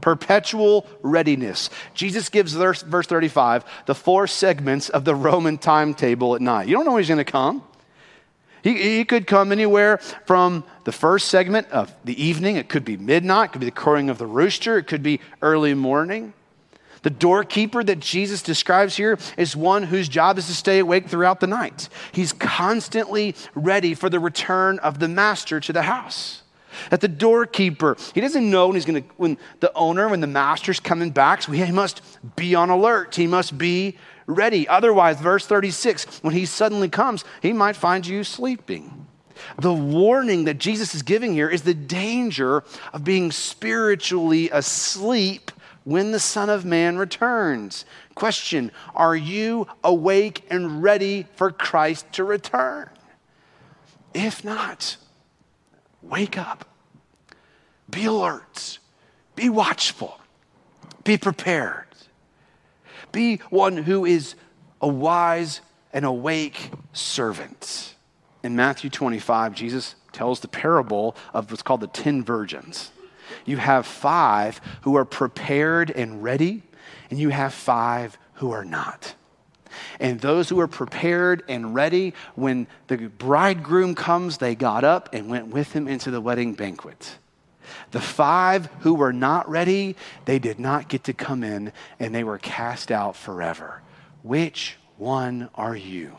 perpetual 0.00 0.84
readiness. 1.00 1.70
Jesus 1.94 2.28
gives 2.28 2.54
verse, 2.54 2.82
verse 2.82 3.06
35 3.06 3.64
the 3.86 3.94
four 3.94 4.26
segments 4.26 4.88
of 4.88 5.04
the 5.04 5.14
Roman 5.14 5.58
timetable 5.58 6.34
at 6.34 6.40
night. 6.40 6.66
You 6.66 6.74
don't 6.74 6.86
know 6.86 6.94
when 6.94 7.02
he's 7.02 7.08
going 7.08 7.18
to 7.18 7.24
come. 7.24 7.62
He, 8.64 8.96
he, 8.96 9.04
could 9.04 9.28
come 9.28 9.52
anywhere 9.52 9.98
from 10.26 10.64
the 10.82 10.92
first 10.92 11.28
segment 11.28 11.68
of 11.70 11.94
the 12.04 12.20
evening, 12.20 12.56
it 12.56 12.68
could 12.68 12.84
be 12.84 12.96
midnight, 12.96 13.50
it 13.50 13.52
could 13.52 13.60
be 13.60 13.66
the 13.66 13.70
crowing 13.70 14.10
of 14.10 14.18
the 14.18 14.26
rooster, 14.26 14.76
it 14.76 14.88
could 14.88 15.04
be 15.04 15.20
early 15.40 15.74
morning. 15.74 16.32
The 17.02 17.10
doorkeeper 17.10 17.82
that 17.84 18.00
Jesus 18.00 18.42
describes 18.42 18.96
here 18.96 19.18
is 19.36 19.56
one 19.56 19.84
whose 19.84 20.08
job 20.08 20.38
is 20.38 20.46
to 20.46 20.54
stay 20.54 20.78
awake 20.78 21.08
throughout 21.08 21.40
the 21.40 21.46
night. 21.46 21.88
He's 22.12 22.32
constantly 22.32 23.34
ready 23.54 23.94
for 23.94 24.10
the 24.10 24.20
return 24.20 24.78
of 24.80 24.98
the 24.98 25.08
master 25.08 25.60
to 25.60 25.72
the 25.72 25.82
house. 25.82 26.42
At 26.90 27.00
the 27.00 27.08
doorkeeper, 27.08 27.96
he 28.14 28.20
doesn't 28.20 28.48
know 28.48 28.68
when 28.68 28.76
he's 28.76 28.84
going 28.84 29.02
to, 29.02 29.08
when 29.16 29.38
the 29.60 29.72
owner, 29.74 30.08
when 30.08 30.20
the 30.20 30.26
master's 30.26 30.80
coming 30.80 31.10
back, 31.10 31.42
so 31.42 31.52
he 31.52 31.72
must 31.72 32.02
be 32.36 32.54
on 32.54 32.70
alert. 32.70 33.16
He 33.16 33.26
must 33.26 33.58
be 33.58 33.96
ready. 34.26 34.68
Otherwise, 34.68 35.20
verse 35.20 35.46
36, 35.46 36.22
when 36.22 36.34
he 36.34 36.46
suddenly 36.46 36.88
comes, 36.88 37.24
he 37.42 37.52
might 37.52 37.76
find 37.76 38.06
you 38.06 38.24
sleeping. 38.24 39.06
The 39.58 39.72
warning 39.72 40.44
that 40.44 40.58
Jesus 40.58 40.94
is 40.94 41.02
giving 41.02 41.32
here 41.32 41.48
is 41.48 41.62
the 41.62 41.74
danger 41.74 42.62
of 42.92 43.04
being 43.04 43.32
spiritually 43.32 44.50
asleep 44.50 45.50
when 45.84 46.12
the 46.12 46.20
Son 46.20 46.48
of 46.48 46.64
Man 46.64 46.98
returns. 46.98 47.84
Question 48.14 48.70
Are 48.94 49.16
you 49.16 49.66
awake 49.82 50.44
and 50.50 50.82
ready 50.82 51.26
for 51.36 51.50
Christ 51.50 52.12
to 52.12 52.24
return? 52.24 52.90
If 54.12 54.44
not, 54.44 54.96
wake 56.02 56.36
up, 56.36 56.68
be 57.88 58.04
alert, 58.06 58.78
be 59.36 59.48
watchful, 59.48 60.20
be 61.04 61.16
prepared, 61.16 61.86
be 63.12 63.36
one 63.50 63.76
who 63.76 64.04
is 64.04 64.34
a 64.80 64.88
wise 64.88 65.60
and 65.92 66.04
awake 66.04 66.70
servant. 66.92 67.94
In 68.42 68.56
Matthew 68.56 68.90
25, 68.90 69.54
Jesus 69.54 69.94
tells 70.12 70.40
the 70.40 70.48
parable 70.48 71.14
of 71.34 71.50
what's 71.50 71.62
called 71.62 71.80
the 71.80 71.86
10 71.86 72.24
virgins. 72.24 72.90
You 73.44 73.56
have 73.56 73.86
five 73.86 74.60
who 74.82 74.96
are 74.96 75.04
prepared 75.04 75.90
and 75.90 76.22
ready, 76.22 76.62
and 77.10 77.18
you 77.18 77.30
have 77.30 77.54
five 77.54 78.18
who 78.34 78.50
are 78.52 78.64
not. 78.64 79.14
And 79.98 80.20
those 80.20 80.48
who 80.48 80.58
are 80.60 80.66
prepared 80.66 81.42
and 81.48 81.74
ready, 81.74 82.14
when 82.34 82.66
the 82.88 82.96
bridegroom 82.96 83.94
comes, 83.94 84.38
they 84.38 84.54
got 84.54 84.84
up 84.84 85.10
and 85.12 85.28
went 85.28 85.48
with 85.48 85.72
him 85.72 85.86
into 85.88 86.10
the 86.10 86.20
wedding 86.20 86.54
banquet. 86.54 87.18
The 87.92 88.00
five 88.00 88.68
who 88.80 88.94
were 88.94 89.12
not 89.12 89.48
ready, 89.48 89.96
they 90.24 90.38
did 90.38 90.58
not 90.58 90.88
get 90.88 91.04
to 91.04 91.12
come 91.12 91.44
in 91.44 91.72
and 91.98 92.14
they 92.14 92.24
were 92.24 92.38
cast 92.38 92.90
out 92.90 93.16
forever. 93.16 93.82
Which 94.22 94.76
one 94.96 95.50
are 95.54 95.76
you? 95.76 96.16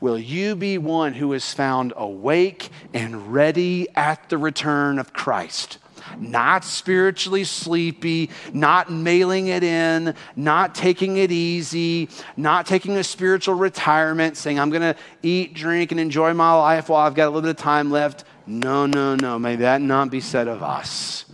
Will 0.00 0.18
you 0.18 0.54
be 0.54 0.78
one 0.78 1.14
who 1.14 1.32
is 1.32 1.52
found 1.52 1.92
awake 1.96 2.68
and 2.94 3.32
ready 3.32 3.88
at 3.94 4.28
the 4.28 4.38
return 4.38 4.98
of 4.98 5.12
Christ? 5.12 5.78
Not 6.18 6.64
spiritually 6.64 7.44
sleepy, 7.44 8.30
not 8.52 8.90
mailing 8.90 9.48
it 9.48 9.62
in, 9.62 10.14
not 10.34 10.74
taking 10.74 11.16
it 11.16 11.32
easy, 11.32 12.08
not 12.36 12.66
taking 12.66 12.96
a 12.96 13.04
spiritual 13.04 13.54
retirement, 13.54 14.36
saying, 14.36 14.58
I'm 14.58 14.70
going 14.70 14.94
to 14.94 14.96
eat, 15.22 15.54
drink, 15.54 15.90
and 15.90 16.00
enjoy 16.00 16.34
my 16.34 16.52
life 16.52 16.88
while 16.88 17.06
I've 17.06 17.14
got 17.14 17.24
a 17.24 17.30
little 17.30 17.42
bit 17.42 17.50
of 17.50 17.56
time 17.56 17.90
left. 17.90 18.24
No, 18.46 18.86
no, 18.86 19.16
no. 19.16 19.38
May 19.38 19.56
that 19.56 19.80
not 19.80 20.10
be 20.10 20.20
said 20.20 20.48
of 20.48 20.62
us. 20.62 21.24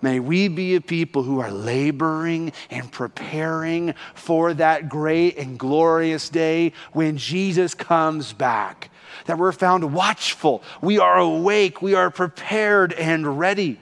May 0.00 0.20
we 0.20 0.48
be 0.48 0.76
a 0.76 0.80
people 0.80 1.24
who 1.24 1.40
are 1.40 1.50
laboring 1.50 2.52
and 2.70 2.90
preparing 2.90 3.94
for 4.14 4.54
that 4.54 4.88
great 4.88 5.36
and 5.36 5.58
glorious 5.58 6.28
day 6.28 6.72
when 6.92 7.16
Jesus 7.16 7.74
comes 7.74 8.32
back. 8.32 8.90
That 9.26 9.38
we're 9.38 9.52
found 9.52 9.92
watchful, 9.92 10.62
we 10.80 10.98
are 10.98 11.18
awake, 11.18 11.82
we 11.82 11.94
are 11.94 12.10
prepared 12.10 12.92
and 12.92 13.38
ready. 13.38 13.80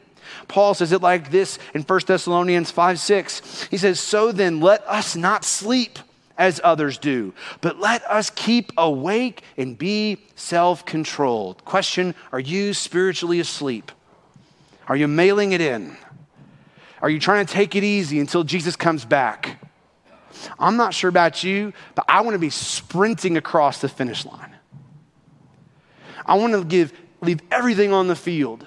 Paul 0.49 0.75
says 0.75 0.93
it 0.93 1.03
like 1.03 1.31
this 1.31 1.59
in 1.75 1.83
1 1.83 2.01
Thessalonians 2.07 2.71
5 2.71 3.01
6. 3.01 3.69
He 3.71 3.77
says, 3.77 4.01
So 4.01 4.33
then, 4.33 4.61
let 4.61 4.87
us 4.89 5.17
not 5.17 5.45
sleep 5.45 5.99
as 6.39 6.61
others 6.63 6.99
do, 6.99 7.33
but 7.61 7.79
let 7.79 8.05
us 8.11 8.31
keep 8.31 8.73
awake 8.77 9.43
and 9.57 9.77
be 9.77 10.19
self 10.35 10.85
controlled. 10.85 11.65
Question 11.65 12.15
Are 12.33 12.41
you 12.41 12.75
spiritually 12.75 13.41
asleep? 13.41 13.93
Are 14.89 14.97
you 14.97 15.09
mailing 15.09 15.53
it 15.53 15.61
in? 15.61 15.97
Are 17.03 17.11
you 17.11 17.19
trying 17.19 17.45
to 17.45 17.53
take 17.53 17.75
it 17.75 17.85
easy 17.85 18.21
until 18.21 18.45
Jesus 18.45 18.77
comes 18.77 19.05
back? 19.05 19.63
I'm 20.59 20.77
not 20.77 20.95
sure 20.95 21.09
about 21.09 21.43
you, 21.43 21.73
but 21.95 22.05
I 22.09 22.21
want 22.21 22.35
to 22.35 22.39
be 22.39 22.51
sprinting 22.51 23.37
across 23.37 23.81
the 23.81 23.89
finish 23.89 24.25
line. 24.25 24.55
I 26.25 26.35
want 26.35 26.53
to 26.53 26.65
give, 26.65 26.93
leave 27.21 27.41
everything 27.51 27.93
on 27.93 28.09
the 28.09 28.17
field 28.17 28.67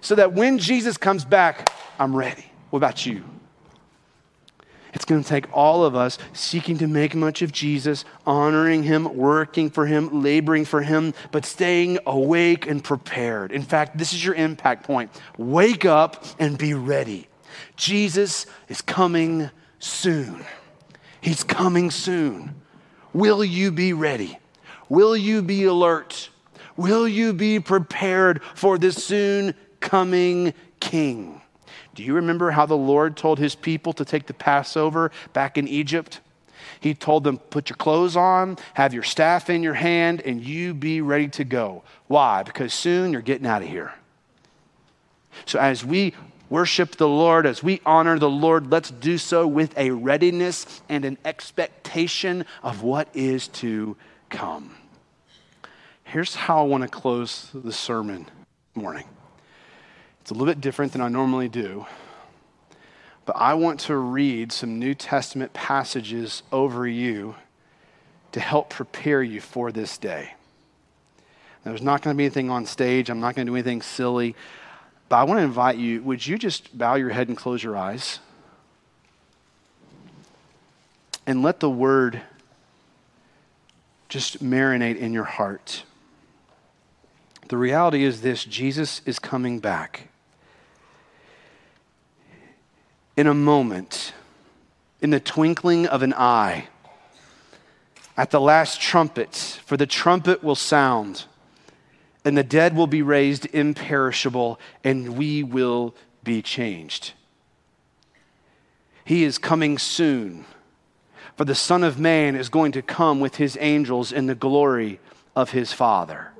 so 0.00 0.14
that 0.14 0.32
when 0.32 0.58
Jesus 0.58 0.96
comes 0.96 1.24
back, 1.24 1.70
I'm 1.98 2.14
ready. 2.14 2.44
What 2.70 2.78
about 2.78 3.06
you? 3.06 3.24
It's 4.94 5.04
going 5.04 5.22
to 5.22 5.28
take 5.28 5.54
all 5.54 5.84
of 5.84 5.94
us 5.94 6.18
seeking 6.32 6.78
to 6.78 6.86
make 6.86 7.14
much 7.14 7.42
of 7.42 7.52
Jesus, 7.52 8.04
honoring 8.26 8.82
him, 8.82 9.16
working 9.16 9.70
for 9.70 9.86
him, 9.86 10.22
laboring 10.22 10.64
for 10.64 10.82
him, 10.82 11.14
but 11.30 11.44
staying 11.44 11.98
awake 12.06 12.66
and 12.66 12.82
prepared. 12.82 13.52
In 13.52 13.62
fact, 13.62 13.98
this 13.98 14.12
is 14.12 14.24
your 14.24 14.34
impact 14.34 14.84
point. 14.84 15.10
Wake 15.36 15.84
up 15.84 16.24
and 16.38 16.56
be 16.56 16.74
ready. 16.74 17.28
Jesus 17.76 18.46
is 18.68 18.80
coming 18.80 19.50
soon. 19.78 20.44
He's 21.20 21.44
coming 21.44 21.90
soon. 21.90 22.54
Will 23.12 23.44
you 23.44 23.70
be 23.70 23.92
ready? 23.92 24.38
Will 24.88 25.16
you 25.16 25.42
be 25.42 25.64
alert? 25.64 26.30
Will 26.76 27.06
you 27.06 27.32
be 27.32 27.60
prepared 27.60 28.42
for 28.54 28.78
this 28.78 29.04
soon 29.04 29.54
coming 29.80 30.54
king. 30.80 31.40
Do 31.94 32.02
you 32.02 32.14
remember 32.14 32.50
how 32.50 32.66
the 32.66 32.76
Lord 32.76 33.16
told 33.16 33.38
his 33.38 33.54
people 33.54 33.92
to 33.94 34.04
take 34.04 34.26
the 34.26 34.34
Passover 34.34 35.10
back 35.32 35.58
in 35.58 35.66
Egypt? 35.66 36.20
He 36.80 36.94
told 36.94 37.24
them, 37.24 37.38
Put 37.38 37.70
your 37.70 37.76
clothes 37.76 38.16
on, 38.16 38.56
have 38.74 38.94
your 38.94 39.02
staff 39.02 39.50
in 39.50 39.62
your 39.62 39.74
hand, 39.74 40.22
and 40.24 40.42
you 40.44 40.74
be 40.74 41.00
ready 41.00 41.28
to 41.28 41.44
go. 41.44 41.82
Why? 42.06 42.42
Because 42.42 42.72
soon 42.72 43.12
you're 43.12 43.22
getting 43.22 43.46
out 43.46 43.62
of 43.62 43.68
here. 43.68 43.92
So 45.44 45.58
as 45.58 45.84
we 45.84 46.14
worship 46.50 46.96
the 46.96 47.08
Lord, 47.08 47.46
as 47.46 47.62
we 47.62 47.80
honor 47.84 48.18
the 48.18 48.30
Lord, 48.30 48.70
let's 48.70 48.90
do 48.90 49.18
so 49.18 49.46
with 49.46 49.76
a 49.76 49.90
readiness 49.90 50.82
and 50.88 51.04
an 51.04 51.18
expectation 51.24 52.44
of 52.62 52.82
what 52.82 53.08
is 53.14 53.48
to 53.48 53.96
come. 54.30 54.74
Here's 56.04 56.34
how 56.34 56.60
I 56.60 56.66
want 56.66 56.84
to 56.84 56.88
close 56.88 57.50
the 57.52 57.72
sermon 57.72 58.26
morning. 58.74 59.04
It's 60.28 60.32
a 60.32 60.34
little 60.34 60.52
bit 60.52 60.60
different 60.60 60.92
than 60.92 61.00
I 61.00 61.08
normally 61.08 61.48
do. 61.48 61.86
But 63.24 63.36
I 63.36 63.54
want 63.54 63.80
to 63.80 63.96
read 63.96 64.52
some 64.52 64.78
New 64.78 64.94
Testament 64.94 65.54
passages 65.54 66.42
over 66.52 66.86
you 66.86 67.34
to 68.32 68.40
help 68.40 68.68
prepare 68.68 69.22
you 69.22 69.40
for 69.40 69.72
this 69.72 69.96
day. 69.96 70.34
There's 71.64 71.80
not 71.80 72.02
going 72.02 72.14
to 72.14 72.18
be 72.18 72.26
anything 72.26 72.50
on 72.50 72.66
stage. 72.66 73.08
I'm 73.08 73.20
not 73.20 73.36
going 73.36 73.46
to 73.46 73.52
do 73.52 73.56
anything 73.56 73.80
silly. 73.80 74.36
But 75.08 75.16
I 75.16 75.24
want 75.24 75.38
to 75.38 75.44
invite 75.44 75.78
you 75.78 76.02
would 76.02 76.26
you 76.26 76.36
just 76.36 76.76
bow 76.76 76.96
your 76.96 77.08
head 77.08 77.28
and 77.28 77.34
close 77.34 77.62
your 77.62 77.74
eyes? 77.78 78.18
And 81.26 81.42
let 81.42 81.60
the 81.60 81.70
word 81.70 82.20
just 84.10 84.44
marinate 84.44 84.98
in 84.98 85.14
your 85.14 85.24
heart. 85.24 85.84
The 87.48 87.56
reality 87.56 88.04
is 88.04 88.20
this 88.20 88.44
Jesus 88.44 89.00
is 89.06 89.18
coming 89.18 89.58
back 89.58 90.08
in 93.18 93.26
a 93.26 93.34
moment, 93.34 94.12
in 95.00 95.10
the 95.10 95.18
twinkling 95.18 95.86
of 95.86 96.02
an 96.02 96.14
eye, 96.14 96.68
at 98.16 98.30
the 98.30 98.40
last 98.40 98.80
trumpet, 98.80 99.34
for 99.66 99.76
the 99.76 99.88
trumpet 99.88 100.44
will 100.44 100.54
sound, 100.54 101.24
and 102.24 102.38
the 102.38 102.44
dead 102.44 102.76
will 102.76 102.86
be 102.86 103.02
raised 103.02 103.44
imperishable, 103.52 104.60
and 104.84 105.18
we 105.18 105.42
will 105.42 105.96
be 106.22 106.40
changed. 106.40 107.12
He 109.04 109.24
is 109.24 109.36
coming 109.36 109.78
soon, 109.78 110.44
for 111.36 111.44
the 111.44 111.56
Son 111.56 111.82
of 111.82 111.98
Man 111.98 112.36
is 112.36 112.48
going 112.48 112.70
to 112.70 112.82
come 112.82 113.18
with 113.18 113.34
his 113.34 113.58
angels 113.60 114.12
in 114.12 114.26
the 114.26 114.36
glory 114.36 115.00
of 115.34 115.50
his 115.50 115.72
Father. 115.72 116.30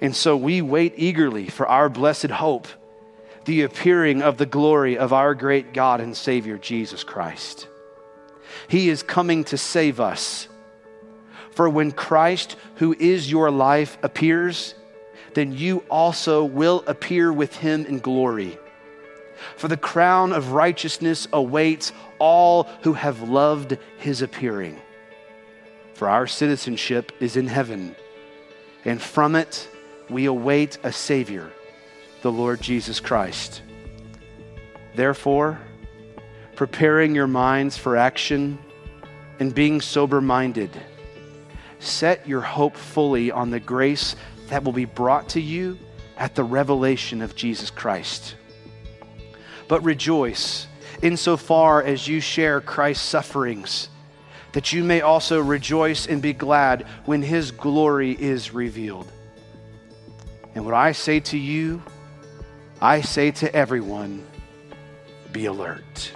And 0.00 0.16
so 0.16 0.34
we 0.34 0.62
wait 0.62 0.94
eagerly 0.96 1.48
for 1.48 1.68
our 1.68 1.90
blessed 1.90 2.30
hope 2.30 2.68
the 3.44 3.62
appearing 3.62 4.22
of 4.22 4.38
the 4.38 4.46
glory 4.46 4.96
of 4.96 5.12
our 5.12 5.34
great 5.34 5.72
God 5.72 6.00
and 6.00 6.16
Savior, 6.16 6.58
Jesus 6.58 7.04
Christ. 7.04 7.68
He 8.68 8.88
is 8.88 9.02
coming 9.02 9.44
to 9.44 9.58
save 9.58 10.00
us. 10.00 10.48
For 11.50 11.68
when 11.68 11.92
Christ, 11.92 12.56
who 12.76 12.94
is 12.98 13.30
your 13.30 13.50
life, 13.50 13.98
appears, 14.02 14.74
then 15.34 15.52
you 15.52 15.84
also 15.90 16.44
will 16.44 16.84
appear 16.86 17.32
with 17.32 17.56
him 17.56 17.84
in 17.86 17.98
glory. 17.98 18.58
For 19.56 19.68
the 19.68 19.76
crown 19.76 20.32
of 20.32 20.52
righteousness 20.52 21.26
awaits 21.32 21.92
all 22.18 22.64
who 22.82 22.92
have 22.92 23.28
loved 23.28 23.76
his 23.98 24.22
appearing. 24.22 24.80
For 25.94 26.08
our 26.08 26.26
citizenship 26.26 27.12
is 27.20 27.36
in 27.36 27.46
heaven, 27.48 27.96
and 28.84 29.00
from 29.00 29.34
it 29.34 29.68
we 30.08 30.26
await 30.26 30.78
a 30.82 30.92
Savior, 30.92 31.50
the 32.22 32.32
Lord 32.32 32.60
Jesus 32.60 33.00
Christ. 33.00 33.62
Therefore, 34.94 35.60
preparing 36.56 37.14
your 37.14 37.26
minds 37.26 37.76
for 37.76 37.96
action 37.96 38.58
and 39.40 39.54
being 39.54 39.80
sober 39.80 40.20
minded, 40.20 40.70
set 41.78 42.26
your 42.26 42.40
hope 42.40 42.76
fully 42.76 43.30
on 43.30 43.50
the 43.50 43.60
grace 43.60 44.16
that 44.48 44.64
will 44.64 44.72
be 44.72 44.84
brought 44.84 45.28
to 45.30 45.40
you 45.40 45.78
at 46.16 46.34
the 46.34 46.44
revelation 46.44 47.22
of 47.22 47.34
Jesus 47.34 47.70
Christ. 47.70 48.36
But 49.66 49.82
rejoice 49.82 50.68
insofar 51.02 51.82
as 51.82 52.06
you 52.06 52.20
share 52.20 52.60
Christ's 52.60 53.08
sufferings, 53.08 53.88
that 54.52 54.72
you 54.72 54.84
may 54.84 55.00
also 55.00 55.40
rejoice 55.40 56.06
and 56.06 56.22
be 56.22 56.32
glad 56.32 56.86
when 57.06 57.22
his 57.22 57.50
glory 57.50 58.12
is 58.12 58.54
revealed. 58.54 59.10
And 60.54 60.64
what 60.64 60.74
I 60.74 60.92
say 60.92 61.18
to 61.20 61.38
you, 61.38 61.82
I 62.82 63.00
say 63.00 63.30
to 63.30 63.54
everyone 63.54 64.26
be 65.30 65.46
alert. 65.46 66.12